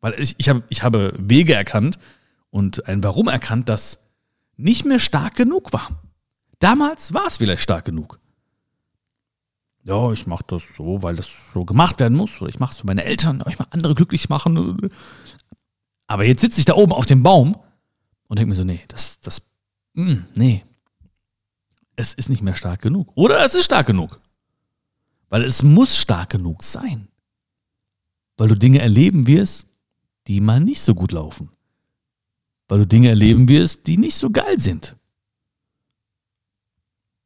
[0.00, 1.98] Weil ich, ich, hab, ich habe Wege erkannt
[2.50, 3.98] und ein Warum erkannt, das
[4.56, 6.02] nicht mehr stark genug war.
[6.60, 8.20] Damals war es vielleicht stark genug.
[9.86, 12.40] Ja, ich mache das so, weil das so gemacht werden muss.
[12.40, 14.90] Oder ich mache es für meine Eltern, ich mal andere glücklich machen.
[16.08, 17.56] Aber jetzt sitze ich da oben auf dem Baum
[18.26, 19.42] und denke mir so, nee, das, das,
[19.94, 20.64] mh, hm, nee.
[21.94, 23.12] Es ist nicht mehr stark genug.
[23.14, 24.20] Oder es ist stark genug.
[25.28, 27.06] Weil es muss stark genug sein.
[28.36, 29.66] Weil du Dinge erleben wirst,
[30.26, 31.50] die mal nicht so gut laufen.
[32.66, 34.96] Weil du Dinge erleben wirst, die nicht so geil sind.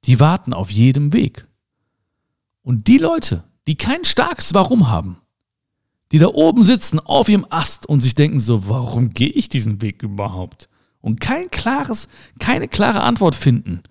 [0.05, 1.50] Die warten auf jedem Weg.
[2.71, 5.17] Und die Leute, die kein starkes Warum haben,
[6.13, 9.83] die da oben sitzen auf ihrem Ast und sich denken so, warum gehe ich diesen
[9.83, 10.69] Weg überhaupt?
[11.01, 12.07] Und kein klares,
[12.39, 13.83] keine klare Antwort finden.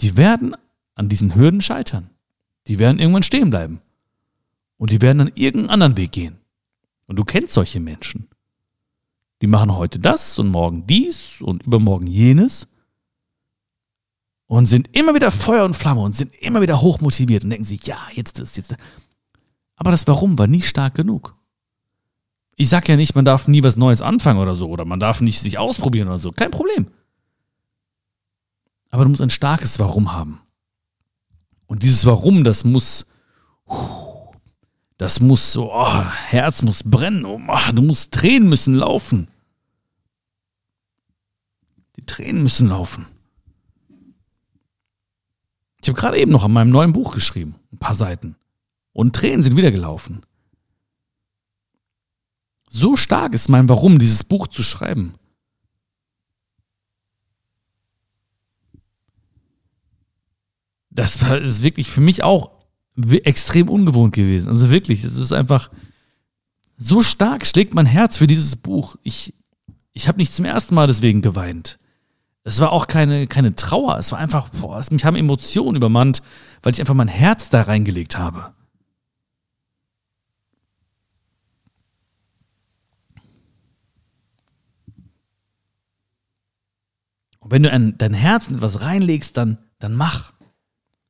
[0.00, 0.54] Die werden
[0.94, 2.10] an diesen Hürden scheitern.
[2.66, 3.80] Die werden irgendwann stehen bleiben.
[4.76, 6.36] Und die werden dann irgendeinen anderen Weg gehen.
[7.06, 8.28] Und du kennst solche Menschen.
[9.40, 12.68] Die machen heute das und morgen dies und übermorgen jenes
[14.52, 17.86] und sind immer wieder Feuer und Flamme und sind immer wieder hochmotiviert und denken sich,
[17.86, 18.76] ja, jetzt ist, jetzt.
[19.76, 21.34] Aber das Warum war nie stark genug.
[22.56, 25.22] Ich sag ja nicht, man darf nie was Neues anfangen oder so, oder man darf
[25.22, 26.32] nicht sich ausprobieren oder so.
[26.32, 26.88] Kein Problem.
[28.90, 30.42] Aber du musst ein starkes Warum haben.
[31.66, 33.06] Und dieses Warum, das muss,
[34.98, 37.40] das muss so, oh, Herz muss brennen, oh,
[37.72, 39.28] du musst Tränen müssen laufen.
[41.96, 43.06] Die Tränen müssen laufen.
[45.82, 48.36] Ich habe gerade eben noch an meinem neuen Buch geschrieben, ein paar Seiten.
[48.92, 50.22] Und Tränen sind wieder gelaufen.
[52.70, 55.14] So stark ist mein Warum, dieses Buch zu schreiben.
[60.94, 62.50] das war ist wirklich für mich auch
[63.24, 64.48] extrem ungewohnt gewesen.
[64.48, 65.70] Also wirklich, es ist einfach
[66.76, 68.96] so stark schlägt mein Herz für dieses Buch.
[69.02, 69.34] Ich,
[69.92, 71.78] ich habe nicht zum ersten Mal deswegen geweint.
[72.44, 76.22] Es war auch keine, keine Trauer, es war einfach, boah, mich haben Emotionen übermannt,
[76.62, 78.52] weil ich einfach mein Herz da reingelegt habe.
[87.38, 90.32] Und wenn du ein, dein Herz in etwas reinlegst, dann, dann mach.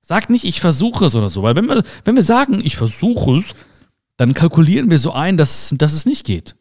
[0.00, 3.38] Sag nicht, ich versuche es oder so, weil wenn wir, wenn wir sagen, ich versuche
[3.38, 3.44] es,
[4.16, 6.56] dann kalkulieren wir so ein, dass, dass es nicht geht.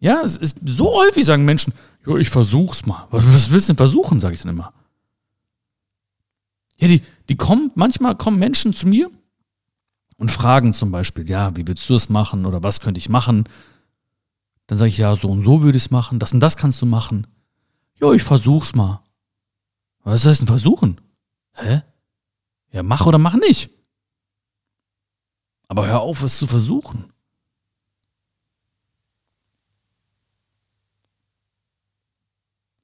[0.00, 1.72] Ja, es ist so häufig sagen Menschen,
[2.06, 3.06] ja, ich versuch's mal.
[3.10, 4.72] Was willst du denn versuchen, sage ich dann immer.
[6.78, 9.10] Ja, die, die kommen, manchmal kommen Menschen zu mir
[10.16, 13.48] und fragen zum Beispiel, ja, wie willst du es machen oder was könnte ich machen?
[14.66, 16.82] Dann sage ich, ja, so und so würde ich es machen, das und das kannst
[16.82, 17.28] du machen.
[18.00, 19.00] Ja, ich versuch's mal.
[20.02, 21.00] Was heißt denn versuchen?
[21.52, 21.82] Hä?
[22.72, 23.70] Ja, mach oder mach nicht.
[25.68, 27.11] Aber hör auf, es zu versuchen.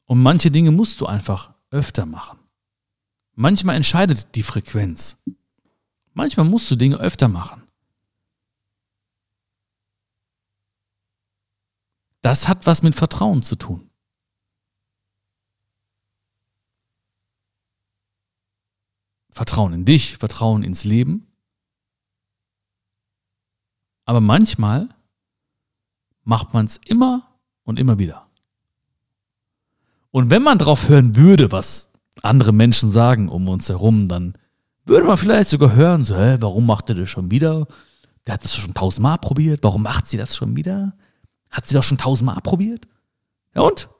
[0.09, 2.39] Und manche Dinge musst du einfach öfter machen.
[3.35, 5.19] Manchmal entscheidet die Frequenz.
[6.15, 7.63] Manchmal musst du Dinge öfter machen.
[12.23, 13.91] Das hat was mit Vertrauen zu tun.
[19.31, 21.31] Vertrauen in dich, Vertrauen ins Leben.
[24.07, 24.89] Aber manchmal
[26.23, 28.28] macht man es immer und immer wieder.
[30.19, 34.37] Und wenn man drauf hören würde, was andere Menschen sagen um uns herum, dann
[34.85, 37.69] würde man vielleicht sogar hören, so, hä, warum macht er das schon wieder?
[38.27, 39.63] Der hat das schon tausendmal probiert.
[39.63, 40.97] Warum macht sie das schon wieder?
[41.51, 42.89] Hat sie doch schon tausendmal probiert?
[43.55, 43.91] Ja und?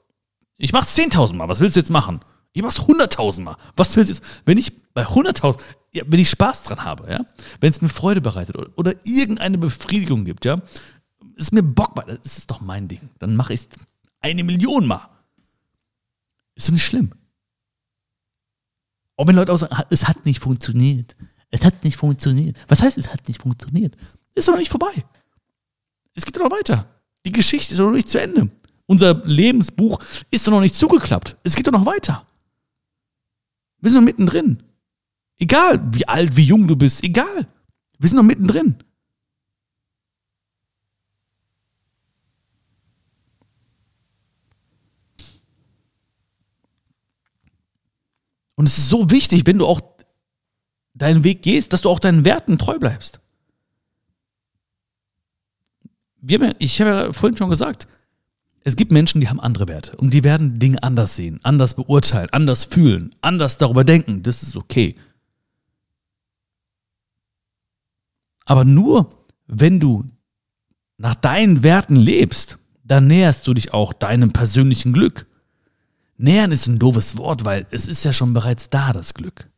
[0.57, 1.47] Ich mach's zehntausendmal.
[1.47, 2.19] Was willst du jetzt machen?
[2.51, 3.55] Ich mach's hunderttausendmal.
[3.77, 4.41] Was willst du jetzt?
[4.43, 7.25] Wenn ich bei hunderttausend, ja, wenn ich Spaß dran habe, ja,
[7.61, 10.61] wenn es mir Freude bereitet oder, oder irgendeine Befriedigung gibt, ja,
[11.37, 13.09] ist mir Bock, das ist doch mein Ding.
[13.19, 13.69] Dann mache ich es
[14.19, 15.07] eine Million mal.
[16.59, 17.11] Ist doch nicht schlimm.
[19.15, 21.15] Auch wenn Leute auch sagen, es hat nicht funktioniert.
[21.51, 22.57] Es hat nicht funktioniert.
[22.67, 23.95] Was heißt, es hat nicht funktioniert?
[24.35, 24.91] Ist doch noch nicht vorbei.
[26.15, 26.85] Es geht doch noch weiter.
[27.25, 28.49] Die Geschichte ist doch noch nicht zu Ende.
[28.87, 29.99] Unser Lebensbuch
[30.31, 31.37] ist doch noch nicht zugeklappt.
[31.43, 32.27] Es geht doch noch weiter.
[33.79, 34.61] Wir sind noch mittendrin.
[35.37, 37.47] Egal, wie alt, wie jung du bist, egal.
[37.99, 38.75] Wir sind noch mittendrin.
[48.59, 49.79] Und es ist so wichtig, wenn du auch
[50.93, 53.21] deinen Weg gehst, dass du auch deinen Werten treu bleibst.
[56.29, 57.87] Haben ich habe ja vorhin schon gesagt,
[58.65, 62.27] es gibt Menschen, die haben andere Werte und die werden Dinge anders sehen, anders beurteilen,
[62.33, 64.23] anders fühlen, anders darüber denken.
[64.23, 64.97] Das ist okay.
[68.43, 69.07] Aber nur
[69.47, 70.03] wenn du
[70.97, 75.28] nach deinen Werten lebst, dann näherst du dich auch deinem persönlichen Glück.
[76.21, 79.49] Nähern ist ein doofes Wort, weil es ist ja schon bereits da, das Glück.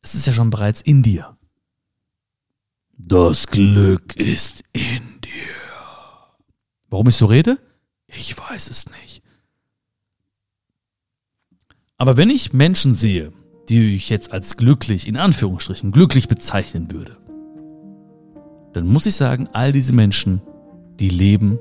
[0.00, 1.36] Es ist ja schon bereits in dir.
[2.96, 5.56] Das Glück ist in dir.
[6.88, 7.58] Warum ich so rede?
[8.06, 9.20] Ich weiß es nicht.
[11.96, 13.32] Aber wenn ich Menschen sehe,
[13.68, 17.16] die ich jetzt als glücklich, in Anführungsstrichen, glücklich bezeichnen würde,
[18.74, 20.40] dann muss ich sagen, all diese Menschen,
[21.00, 21.58] die leben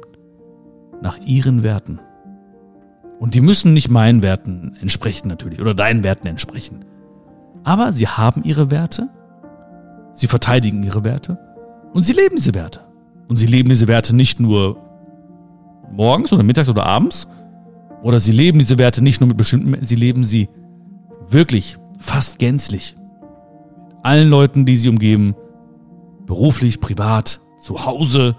[1.01, 1.99] nach ihren Werten.
[3.19, 6.85] Und die müssen nicht meinen Werten entsprechen natürlich oder deinen Werten entsprechen.
[7.63, 9.09] Aber sie haben ihre Werte,
[10.13, 11.37] sie verteidigen ihre Werte
[11.93, 12.81] und sie leben diese Werte.
[13.27, 14.77] Und sie leben diese Werte nicht nur
[15.91, 17.27] morgens oder mittags oder abends,
[18.03, 20.47] oder sie leben diese Werte nicht nur mit bestimmten, sie leben sie
[21.27, 22.95] wirklich fast gänzlich.
[24.03, 25.35] Allen Leuten, die sie umgeben,
[26.27, 28.35] beruflich, privat, zu Hause,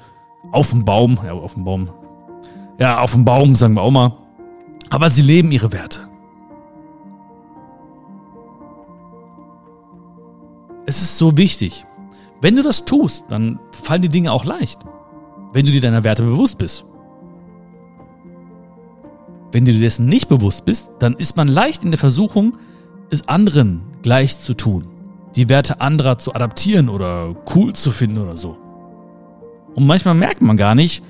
[0.53, 1.91] auf dem Baum, ja, auf dem Baum,
[2.79, 4.12] ja, auf dem Baum, sagen wir auch mal.
[4.90, 6.09] Aber sie leben ihre Werte.
[10.87, 11.85] Es ist so wichtig.
[12.40, 14.79] Wenn du das tust, dann fallen die Dinge auch leicht.
[15.53, 16.85] Wenn du dir deiner Werte bewusst bist.
[19.53, 22.57] Wenn du dir dessen nicht bewusst bist, dann ist man leicht in der Versuchung,
[23.11, 24.87] es anderen gleich zu tun.
[25.35, 28.57] Die Werte anderer zu adaptieren oder cool zu finden oder so.
[29.75, 31.05] Und manchmal merkt man gar nicht,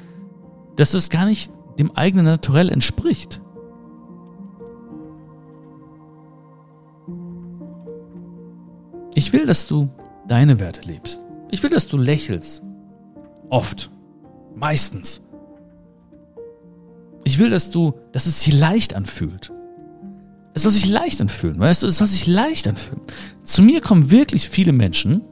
[0.76, 3.40] dass es gar nicht dem eigenen Naturell entspricht.
[9.16, 9.88] Ich will, dass du
[10.28, 11.22] deine Werte lebst.
[11.50, 12.62] Ich will, dass du lächelst.
[13.48, 13.90] Oft.
[14.54, 15.22] Meistens.
[17.24, 19.54] Ich will, dass du, dass es sich leicht anfühlt.
[20.52, 21.86] Es soll sich leicht anfühlen, weißt du?
[21.86, 23.00] Es soll sich leicht anfühlen.
[23.42, 25.22] Zu mir kommen wirklich viele Menschen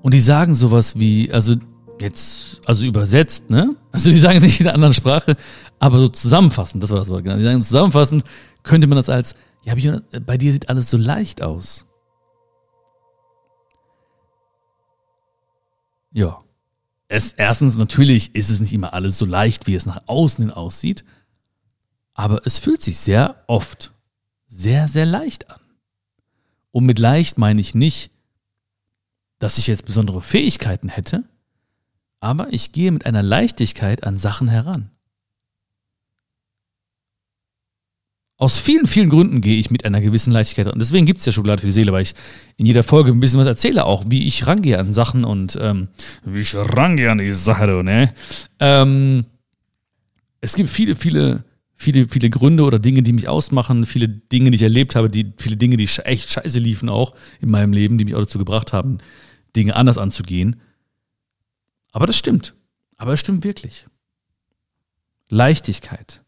[0.00, 1.56] und die sagen sowas wie, also
[2.00, 3.76] jetzt, also übersetzt, ne?
[3.92, 5.36] Also die sagen es nicht in einer anderen Sprache,
[5.78, 7.36] aber so zusammenfassend, das war das Wort, genau.
[7.36, 8.24] Die sagen zusammenfassend,
[8.62, 11.86] könnte man das als, ja, bei dir sieht alles so leicht aus.
[16.12, 16.42] Ja.
[17.08, 20.52] Es, erstens, natürlich ist es nicht immer alles so leicht, wie es nach außen hin
[20.52, 21.04] aussieht,
[22.12, 23.92] aber es fühlt sich sehr oft
[24.46, 25.60] sehr, sehr leicht an.
[26.70, 28.10] Und mit leicht meine ich nicht,
[29.38, 31.24] dass ich jetzt besondere Fähigkeiten hätte,
[32.20, 34.90] aber ich gehe mit einer Leichtigkeit an Sachen heran.
[38.40, 40.72] Aus vielen, vielen Gründen gehe ich mit einer gewissen Leichtigkeit.
[40.72, 42.14] Und deswegen gibt es ja Schokolade für die Seele, weil ich
[42.56, 45.88] in jeder Folge ein bisschen was erzähle, auch wie ich rangehe an Sachen und ähm,
[46.24, 48.14] wie ich rangehe an die Sache, ne?
[48.60, 49.26] Ähm,
[50.40, 51.42] es gibt viele, viele,
[51.74, 55.32] viele, viele Gründe oder Dinge, die mich ausmachen, viele Dinge, die ich erlebt habe, die,
[55.36, 58.72] viele Dinge, die echt scheiße liefen auch in meinem Leben, die mich auch dazu gebracht
[58.72, 58.98] haben,
[59.56, 60.60] Dinge anders anzugehen.
[61.90, 62.54] Aber das stimmt.
[62.96, 63.86] Aber es stimmt wirklich.
[65.28, 66.22] Leichtigkeit.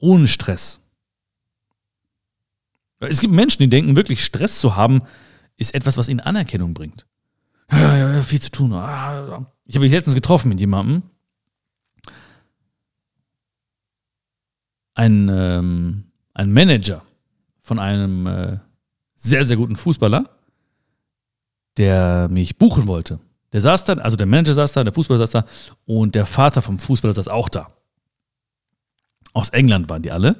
[0.00, 0.80] Ohne Stress.
[2.98, 5.02] Es gibt Menschen, die denken, wirklich Stress zu haben,
[5.56, 7.06] ist etwas, was ihnen Anerkennung bringt.
[7.70, 8.72] Ja, ja, ja, viel zu tun.
[8.72, 11.02] Ah, ich habe mich letztens getroffen mit jemandem.
[14.94, 17.02] Ein, ähm, ein Manager
[17.60, 18.58] von einem äh,
[19.14, 20.28] sehr, sehr guten Fußballer,
[21.76, 23.20] der mich buchen wollte.
[23.52, 25.44] Der saß da, also der Manager saß da, der Fußballer saß da
[25.86, 27.70] und der Vater vom Fußballer saß auch da.
[29.32, 30.36] Aus England waren die alle.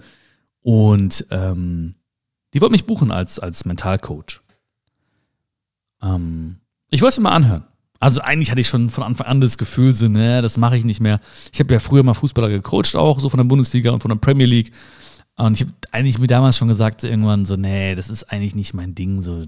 [0.62, 1.94] Und ähm,
[2.52, 4.40] die wollten mich buchen als, als Mentalcoach.
[6.02, 6.56] Ähm,
[6.90, 7.64] ich wollte es mal anhören.
[7.98, 10.84] Also eigentlich hatte ich schon von Anfang an das Gefühl, so, ne, das mache ich
[10.84, 11.20] nicht mehr.
[11.52, 14.16] Ich habe ja früher mal Fußballer gecoacht, auch so von der Bundesliga und von der
[14.16, 14.72] Premier League.
[15.36, 18.72] Und ich habe eigentlich mir damals schon gesagt, irgendwann so, nee, das ist eigentlich nicht
[18.72, 19.20] mein Ding.
[19.20, 19.44] So,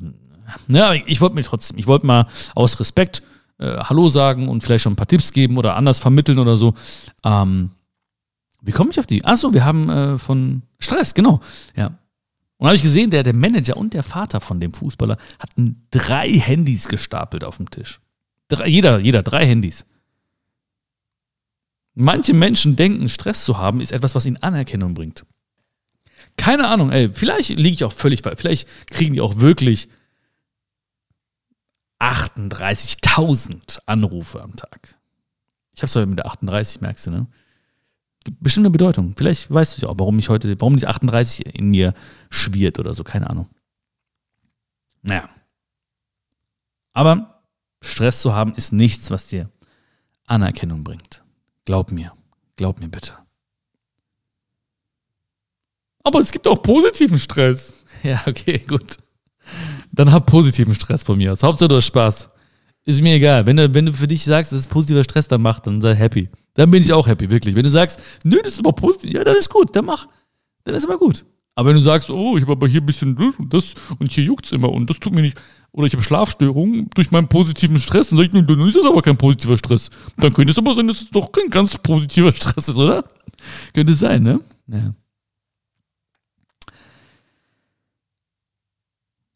[0.68, 3.22] ne, aber ich wollte mir trotzdem, ich wollte mal aus Respekt
[3.59, 6.74] äh, Hallo sagen und vielleicht schon ein paar Tipps geben oder anders vermitteln oder so.
[7.24, 7.70] Ähm,
[8.62, 9.25] wie komme ich auf die?
[9.25, 11.40] Achso, wir haben äh, von Stress, genau.
[11.77, 11.98] Ja.
[12.57, 16.29] Und habe ich gesehen, der, der Manager und der Vater von dem Fußballer hatten drei
[16.31, 18.01] Handys gestapelt auf dem Tisch.
[18.46, 19.85] Drei, jeder, jeder, drei Handys.
[21.94, 25.27] Manche Menschen denken, Stress zu haben, ist etwas, was ihnen Anerkennung bringt.
[26.37, 28.38] Keine Ahnung, ey, vielleicht liege ich auch völlig falsch.
[28.38, 29.88] Vielleicht kriegen die auch wirklich
[31.98, 34.96] 38.000 Anrufe am Tag.
[35.75, 37.27] Ich habe es heute mit der 38, merkst du, ne?
[38.40, 39.14] Bestimmte Bedeutung.
[39.16, 41.94] Vielleicht weißt du ja auch, warum ich heute, warum die 38 in mir
[42.30, 43.48] schwirrt oder so, keine Ahnung.
[45.02, 45.28] Naja.
[46.92, 47.42] Aber
[47.80, 49.50] Stress zu haben ist nichts, was dir
[50.26, 51.24] Anerkennung bringt.
[51.64, 52.12] Glaub mir.
[52.56, 53.14] Glaub mir bitte.
[56.04, 57.85] Aber es gibt auch positiven Stress.
[58.02, 58.96] Ja, okay, gut.
[59.92, 61.42] Dann hab positiven Stress von mir aus.
[61.44, 62.30] Hauptsache du hast Spaß.
[62.84, 63.46] Ist mir egal.
[63.46, 65.94] Wenn du, wenn du für dich sagst, das ist positiver Stress, dann mach, dann sei
[65.94, 66.28] happy.
[66.54, 67.54] Dann bin ich auch happy, wirklich.
[67.54, 70.06] Wenn du sagst, nö, das ist aber positiv, ja, dann ist gut, dann mach.
[70.64, 71.24] Dann ist immer gut.
[71.54, 73.16] Aber wenn du sagst, oh, ich habe aber hier ein bisschen
[73.50, 75.38] das und hier juckt es immer und das tut mir nicht,
[75.72, 79.02] oder ich habe Schlafstörungen durch meinen positiven Stress, dann sag ich, dann ist das aber
[79.02, 79.90] kein positiver Stress.
[80.16, 83.04] Dann könnte es aber sein, dass es doch kein ganz positiver Stress ist, oder?
[83.74, 84.40] Könnte sein, ne?
[84.66, 84.94] Ja.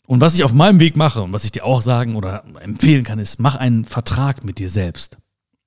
[0.07, 3.05] Und was ich auf meinem Weg mache und was ich dir auch sagen oder empfehlen
[3.05, 5.19] kann, ist, mach einen Vertrag mit dir selbst.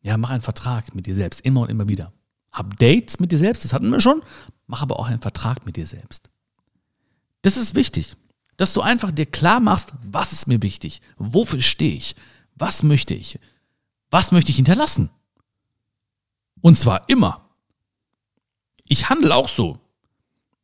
[0.01, 2.13] Ja, mach einen Vertrag mit dir selbst, immer und immer wieder.
[2.51, 4.23] Hab Dates mit dir selbst, das hatten wir schon.
[4.65, 6.29] Mach aber auch einen Vertrag mit dir selbst.
[7.41, 8.15] Das ist wichtig,
[8.55, 12.15] dass du einfach dir klar machst, was ist mir wichtig, wofür stehe ich,
[12.55, 13.39] was möchte ich,
[14.09, 15.09] was möchte ich hinterlassen.
[16.61, 17.49] Und zwar immer.
[18.85, 19.79] Ich handle auch so.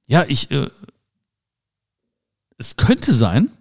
[0.07, 0.69] Ja, ich, äh,
[2.57, 3.54] es könnte sein,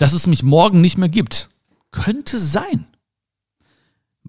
[0.00, 1.50] dass es mich morgen nicht mehr gibt.
[1.92, 2.86] Könnte sein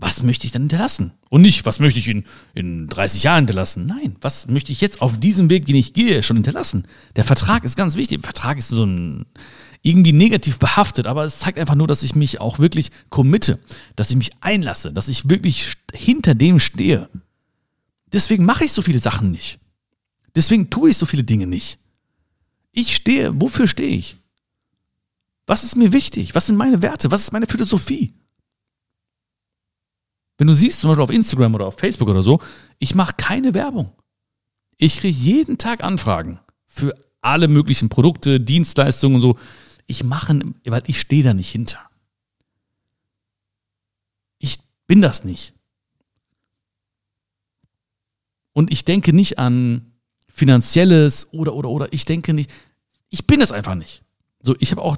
[0.01, 1.11] was möchte ich dann hinterlassen?
[1.29, 3.85] Und nicht, was möchte ich in, in 30 Jahren hinterlassen?
[3.85, 6.87] Nein, was möchte ich jetzt auf diesem Weg, den ich gehe, schon hinterlassen?
[7.15, 8.21] Der Vertrag ist ganz wichtig.
[8.21, 9.25] Der Vertrag ist so ein
[9.83, 13.59] irgendwie negativ behaftet, aber es zeigt einfach nur, dass ich mich auch wirklich committe,
[13.95, 17.09] dass ich mich einlasse, dass ich wirklich hinter dem stehe.
[18.13, 19.59] Deswegen mache ich so viele Sachen nicht.
[20.35, 21.79] Deswegen tue ich so viele Dinge nicht.
[22.71, 24.17] Ich stehe, wofür stehe ich?
[25.47, 26.35] Was ist mir wichtig?
[26.35, 27.11] Was sind meine Werte?
[27.11, 28.13] Was ist meine Philosophie?
[30.37, 32.41] Wenn du siehst, zum Beispiel auf Instagram oder auf Facebook oder so,
[32.79, 33.91] ich mache keine Werbung.
[34.77, 39.37] Ich kriege jeden Tag Anfragen für alle möglichen Produkte, Dienstleistungen und so.
[39.85, 41.79] Ich mache, weil ich stehe da nicht hinter.
[44.39, 45.53] Ich bin das nicht.
[48.53, 49.93] Und ich denke nicht an
[50.27, 51.93] finanzielles oder oder oder.
[51.93, 52.51] Ich denke nicht,
[53.09, 54.03] ich bin es einfach nicht.
[54.41, 54.97] So, ich habe auch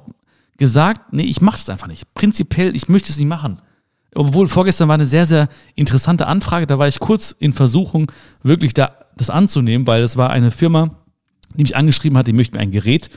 [0.56, 2.12] gesagt, nee, ich mache das einfach nicht.
[2.14, 3.60] Prinzipiell, ich möchte es nicht machen.
[4.14, 8.10] Obwohl vorgestern war eine sehr, sehr interessante Anfrage, da war ich kurz in Versuchung,
[8.42, 10.96] wirklich da das anzunehmen, weil es war eine Firma,
[11.54, 13.10] die mich angeschrieben hat, die möchte mir ein Gerät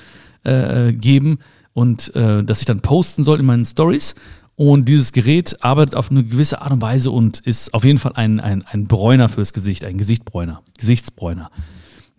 [0.43, 1.39] äh, geben
[1.73, 4.15] und äh, das ich dann posten soll in meinen Stories.
[4.55, 8.13] Und dieses Gerät arbeitet auf eine gewisse Art und Weise und ist auf jeden Fall
[8.15, 11.51] ein, ein, ein Bräuner fürs Gesicht, ein Gesichtbräuner, Gesichtsbräuner.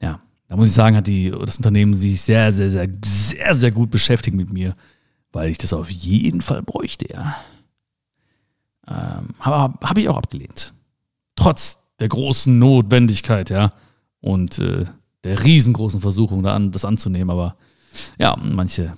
[0.01, 3.71] Ja, da muss ich sagen, hat die, das Unternehmen sich sehr, sehr, sehr, sehr, sehr
[3.73, 4.77] gut beschäftigt mit mir,
[5.33, 7.37] weil ich das auf jeden Fall bräuchte, ja.
[8.87, 10.73] Ähm, Habe hab ich auch abgelehnt.
[11.37, 13.73] Trotz der großen Notwendigkeit, ja.
[14.21, 14.87] Und äh,
[15.25, 17.31] der riesengroßen Versuchung, da an, das anzunehmen.
[17.31, 17.57] Aber
[18.19, 18.97] ja, manche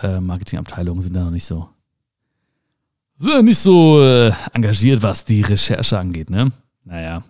[0.00, 1.68] äh, Marketingabteilungen sind da noch nicht so,
[3.16, 6.52] sind da nicht so äh, engagiert, was die Recherche angeht, ne?
[6.84, 7.22] Naja.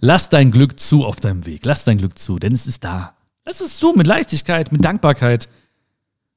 [0.00, 1.64] Lass dein Glück zu auf deinem Weg.
[1.64, 3.16] Lass dein Glück zu, denn es ist da.
[3.44, 5.48] Lass es zu mit Leichtigkeit, mit Dankbarkeit.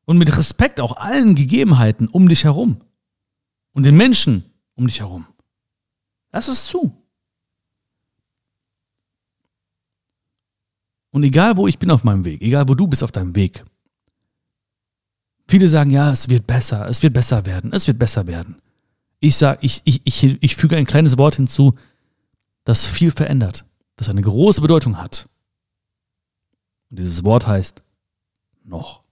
[0.06, 2.82] Und mit Respekt auch allen Gegebenheiten um dich herum.
[3.72, 4.44] Und den Menschen
[4.76, 5.26] um dich herum.
[6.32, 7.04] Lass es zu.
[11.12, 13.64] Und egal wo ich bin auf meinem Weg, egal wo du bist auf deinem Weg,
[15.48, 18.58] viele sagen, ja, es wird besser, es wird besser werden, es wird besser werden.
[19.20, 21.76] Ich sage, ich, ich, ich, ich füge ein kleines Wort hinzu,
[22.64, 23.64] das viel verändert,
[23.96, 25.30] das eine große Bedeutung hat.
[26.90, 27.84] Und dieses Wort heißt
[28.64, 29.03] noch.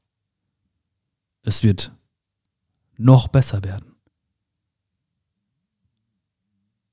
[1.43, 1.91] Es wird
[2.97, 3.95] noch besser werden.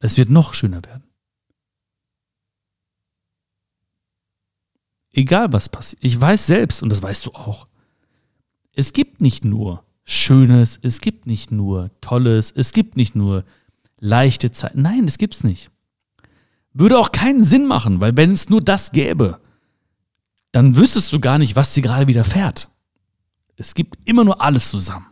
[0.00, 1.04] Es wird noch schöner werden.
[5.12, 6.04] Egal was passiert.
[6.04, 7.66] Ich weiß selbst, und das weißt du auch,
[8.72, 13.44] es gibt nicht nur Schönes, es gibt nicht nur Tolles, es gibt nicht nur
[13.98, 14.76] leichte Zeit.
[14.76, 15.70] Nein, das gibt's nicht.
[16.72, 19.40] Würde auch keinen Sinn machen, weil wenn es nur das gäbe,
[20.52, 22.68] dann wüsstest du gar nicht, was dir gerade widerfährt.
[23.58, 25.06] Es gibt immer nur alles zusammen.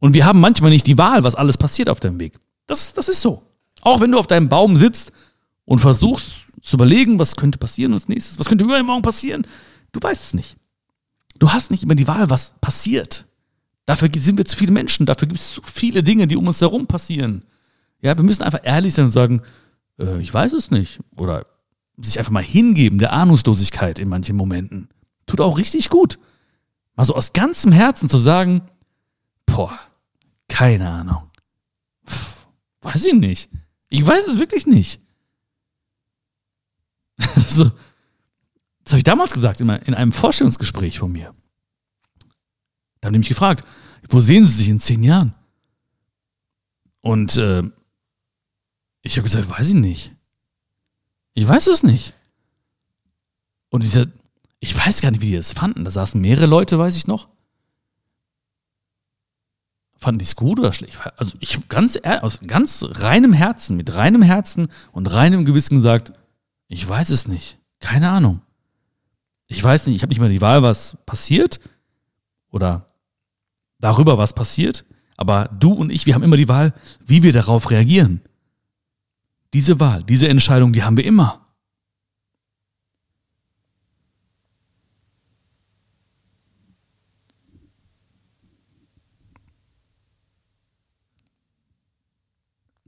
[0.00, 2.38] Und wir haben manchmal nicht die Wahl, was alles passiert auf deinem Weg.
[2.66, 3.42] Das, das ist so.
[3.82, 5.12] Auch wenn du auf deinem Baum sitzt
[5.66, 6.32] und versuchst
[6.62, 9.46] zu überlegen, was könnte passieren als nächstes, was könnte übermorgen passieren,
[9.92, 10.56] du weißt es nicht.
[11.38, 13.26] Du hast nicht immer die Wahl, was passiert.
[13.86, 16.60] Dafür sind wir zu viele Menschen, dafür gibt es so viele Dinge, die um uns
[16.60, 17.44] herum passieren.
[18.00, 19.42] Ja, wir müssen einfach ehrlich sein und sagen,
[19.98, 21.00] äh, ich weiß es nicht.
[21.16, 21.46] Oder
[21.98, 24.88] sich einfach mal hingeben der Ahnungslosigkeit in manchen Momenten.
[25.26, 26.18] Tut auch richtig gut.
[26.96, 28.62] Mal so aus ganzem Herzen zu sagen,
[29.46, 29.78] boah,
[30.48, 31.30] keine Ahnung.
[32.06, 32.46] Pff,
[32.82, 33.50] weiß ich nicht.
[33.88, 35.00] Ich weiß es wirklich nicht.
[37.48, 37.70] so,
[38.84, 41.34] das habe ich damals gesagt, in einem Vorstellungsgespräch von mir.
[43.00, 43.66] Da haben die mich gefragt,
[44.10, 45.34] wo sehen Sie sich in zehn Jahren?
[47.00, 47.62] Und äh,
[49.02, 50.14] ich habe gesagt, weiß ich nicht.
[51.34, 52.14] Ich weiß es nicht.
[53.68, 54.08] Und ich, sag,
[54.64, 55.84] ich weiß gar nicht, wie die das fanden.
[55.84, 57.28] Da saßen mehrere Leute, weiß ich noch.
[59.98, 60.98] Fanden die es gut oder schlecht?
[61.18, 66.14] Also ich habe ganz, aus ganz reinem Herzen, mit reinem Herzen und reinem Gewissen gesagt,
[66.66, 67.58] ich weiß es nicht.
[67.78, 68.40] Keine Ahnung.
[69.48, 71.60] Ich weiß nicht, ich habe nicht mehr die Wahl, was passiert
[72.50, 72.94] oder
[73.80, 74.86] darüber, was passiert.
[75.18, 76.72] Aber du und ich, wir haben immer die Wahl,
[77.04, 78.22] wie wir darauf reagieren.
[79.52, 81.43] Diese Wahl, diese Entscheidung, die haben wir immer.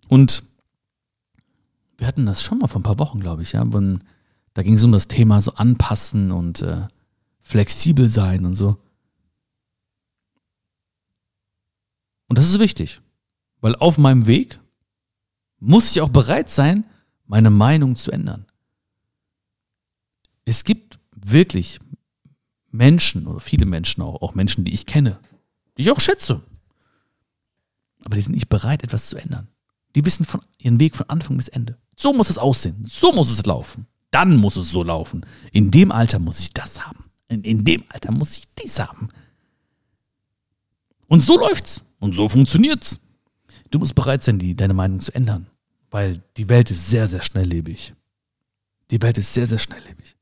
[0.08, 0.42] Und
[1.98, 4.04] wir hatten das schon mal vor ein paar Wochen, glaube ich, ja, wenn,
[4.54, 6.86] da ging es um das Thema so anpassen und äh,
[7.40, 8.76] flexibel sein und so.
[12.28, 13.00] Und das ist wichtig,
[13.60, 14.58] weil auf meinem Weg
[15.58, 16.86] muss ich auch bereit sein,
[17.24, 18.46] meine Meinung zu ändern.
[20.44, 21.80] Es gibt wirklich
[22.70, 25.18] Menschen oder viele Menschen auch, auch Menschen, die ich kenne,
[25.76, 26.42] die ich auch schätze.
[28.04, 29.48] Aber die sind nicht bereit, etwas zu ändern.
[29.96, 31.78] Die wissen von ihren Weg von Anfang bis Ende.
[31.96, 32.84] So muss es aussehen.
[32.84, 33.86] So muss es laufen.
[34.10, 35.24] Dann muss es so laufen.
[35.52, 37.04] In dem Alter muss ich das haben.
[37.28, 39.08] In, in dem Alter muss ich dies haben.
[41.08, 41.82] Und so läuft's.
[41.98, 43.00] Und so funktioniert's.
[43.70, 45.46] Du musst bereit sein, die, deine Meinung zu ändern.
[45.90, 47.94] Weil die Welt ist sehr, sehr schnelllebig.
[48.90, 50.14] Die Welt ist sehr, sehr schnelllebig.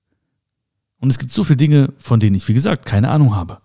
[1.01, 3.61] Und es gibt so viele Dinge, von denen ich, wie gesagt, keine Ahnung habe.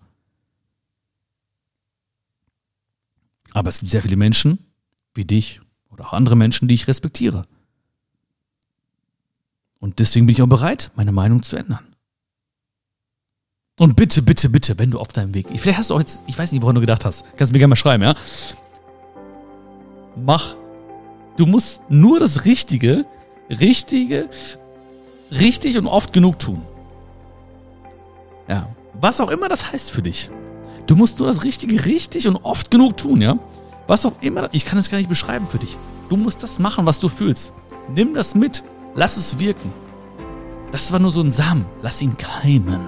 [3.52, 4.58] Aber es gibt sehr viele Menschen,
[5.14, 5.60] wie dich
[6.00, 7.44] oder auch andere Menschen, die ich respektiere.
[9.78, 11.86] Und deswegen bin ich auch bereit, meine Meinung zu ändern.
[13.78, 16.38] Und bitte, bitte, bitte, wenn du auf deinem Weg, vielleicht hast du auch jetzt, ich
[16.38, 18.14] weiß nicht, woran du gedacht hast, kannst du mir gerne mal schreiben, ja?
[20.16, 20.56] Mach.
[21.36, 23.06] Du musst nur das Richtige,
[23.48, 24.28] Richtige,
[25.30, 26.62] richtig und oft genug tun.
[28.48, 28.68] Ja.
[28.94, 30.28] Was auch immer das heißt für dich.
[30.86, 33.38] Du musst nur das Richtige richtig und oft genug tun, ja?
[33.90, 35.76] Was auch immer, ich kann es gar nicht beschreiben für dich.
[36.08, 37.52] Du musst das machen, was du fühlst.
[37.92, 38.62] Nimm das mit.
[38.94, 39.72] Lass es wirken.
[40.70, 41.66] Das war nur so ein Samen.
[41.82, 42.78] Lass ihn keimen.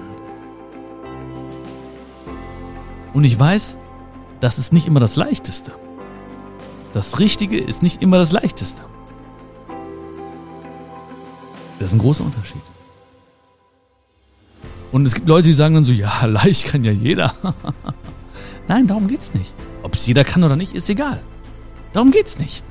[3.11, 3.75] Und ich weiß,
[4.39, 5.73] das ist nicht immer das Leichteste.
[6.93, 8.83] Das Richtige ist nicht immer das Leichteste.
[11.79, 12.61] Das ist ein großer Unterschied.
[14.93, 17.33] Und es gibt Leute, die sagen dann so, ja, leicht kann ja jeder.
[18.69, 19.53] Nein, darum geht's nicht.
[19.93, 21.21] Ob es jeder kann oder nicht, ist egal.
[21.93, 22.63] Darum geht's nicht.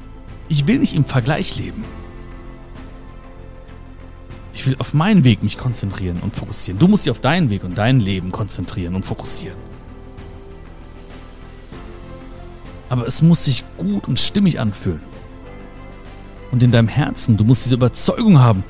[0.49, 1.85] Ich will nicht im Vergleich leben.
[4.53, 6.81] Ich will auf meinen Weg mich konzentrieren und fokussieren.
[6.81, 9.57] Du musst dich auf deinen Weg und dein Leben konzentrieren und fokussieren.
[12.89, 15.01] Aber es muss sich gut und stimmig anfühlen.
[16.51, 18.65] Und in deinem Herzen, du musst diese Überzeugung haben,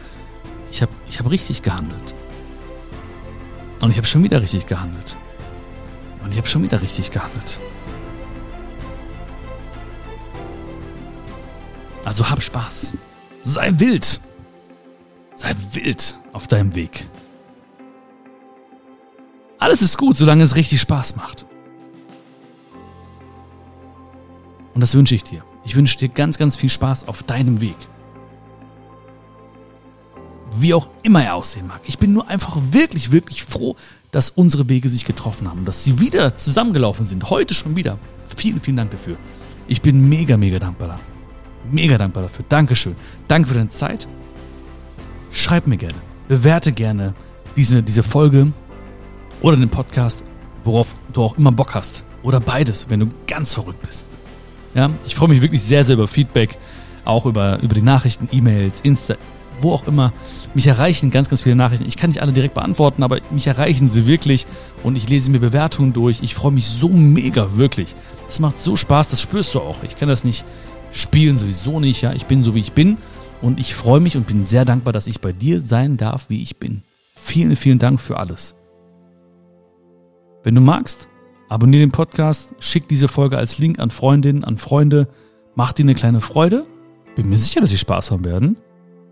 [0.71, 2.15] ich habe ich hab richtig gehandelt.
[3.81, 5.17] Und ich habe schon wieder richtig gehandelt.
[6.23, 7.59] Und ich habe schon wieder richtig gehandelt.
[12.05, 12.93] Also hab Spaß.
[13.43, 14.21] Sei wild.
[15.37, 17.07] Sei wild auf deinem Weg.
[19.59, 21.47] Alles ist gut, solange es richtig Spaß macht.
[24.75, 25.45] Und das wünsche ich dir.
[25.65, 27.77] Ich wünsche dir ganz, ganz viel Spaß auf deinem Weg.
[30.57, 31.81] Wie auch immer er aussehen mag.
[31.87, 33.77] Ich bin nur einfach wirklich, wirklich froh,
[34.11, 37.31] dass unsere Wege sich getroffen haben, dass sie wieder zusammengelaufen sind.
[37.31, 37.99] Heute schon wieder.
[38.37, 39.17] Vielen, vielen Dank dafür.
[39.69, 40.99] Ich bin mega, mega dankbar.
[41.71, 42.45] Mega dankbar dafür.
[42.49, 42.97] Dankeschön.
[43.29, 44.09] Danke für deine Zeit.
[45.31, 45.95] Schreib mir gerne.
[46.29, 47.15] Bewerte gerne
[47.57, 48.53] diese, diese Folge
[49.41, 50.25] oder den Podcast,
[50.65, 52.05] worauf du auch immer Bock hast.
[52.23, 54.09] Oder beides, wenn du ganz verrückt bist.
[54.75, 56.57] Ja, ich freue mich wirklich sehr, sehr über Feedback,
[57.05, 59.17] auch über, über die Nachrichten, E-Mails, Insta,
[59.61, 60.13] wo auch immer.
[60.55, 61.87] Mich erreichen ganz, ganz viele Nachrichten.
[61.87, 64.47] Ich kann nicht alle direkt beantworten, aber mich erreichen sie wirklich
[64.83, 66.21] und ich lese mir Bewertungen durch.
[66.23, 67.95] Ich freue mich so mega, wirklich.
[68.27, 69.83] Das macht so Spaß, das spürst du auch.
[69.83, 70.45] Ich kann das nicht
[70.93, 72.03] spielen, sowieso nicht.
[72.03, 72.99] Ja, ich bin so, wie ich bin
[73.41, 76.43] und ich freue mich und bin sehr dankbar, dass ich bei dir sein darf, wie
[76.43, 76.83] ich bin.
[77.17, 78.55] Vielen, vielen Dank für alles.
[80.45, 81.09] Wenn du magst,
[81.49, 85.09] abonniere den Podcast, schick diese Folge als Link an Freundinnen, an Freunde,
[85.55, 86.67] mach dir eine kleine Freude.
[87.15, 88.57] Bin mir sicher, dass sie Spaß haben werden.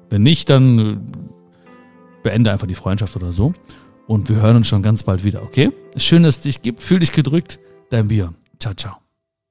[0.09, 0.97] Wenn nicht, dann äh,
[2.23, 3.53] beende einfach die Freundschaft oder so.
[4.07, 5.71] Und wir hören uns schon ganz bald wieder, okay?
[5.97, 6.83] Schön, dass es dich gibt.
[6.83, 7.61] Fühl dich gedrückt.
[7.91, 8.35] Dein Bier.
[8.59, 9.10] Ciao, ciao.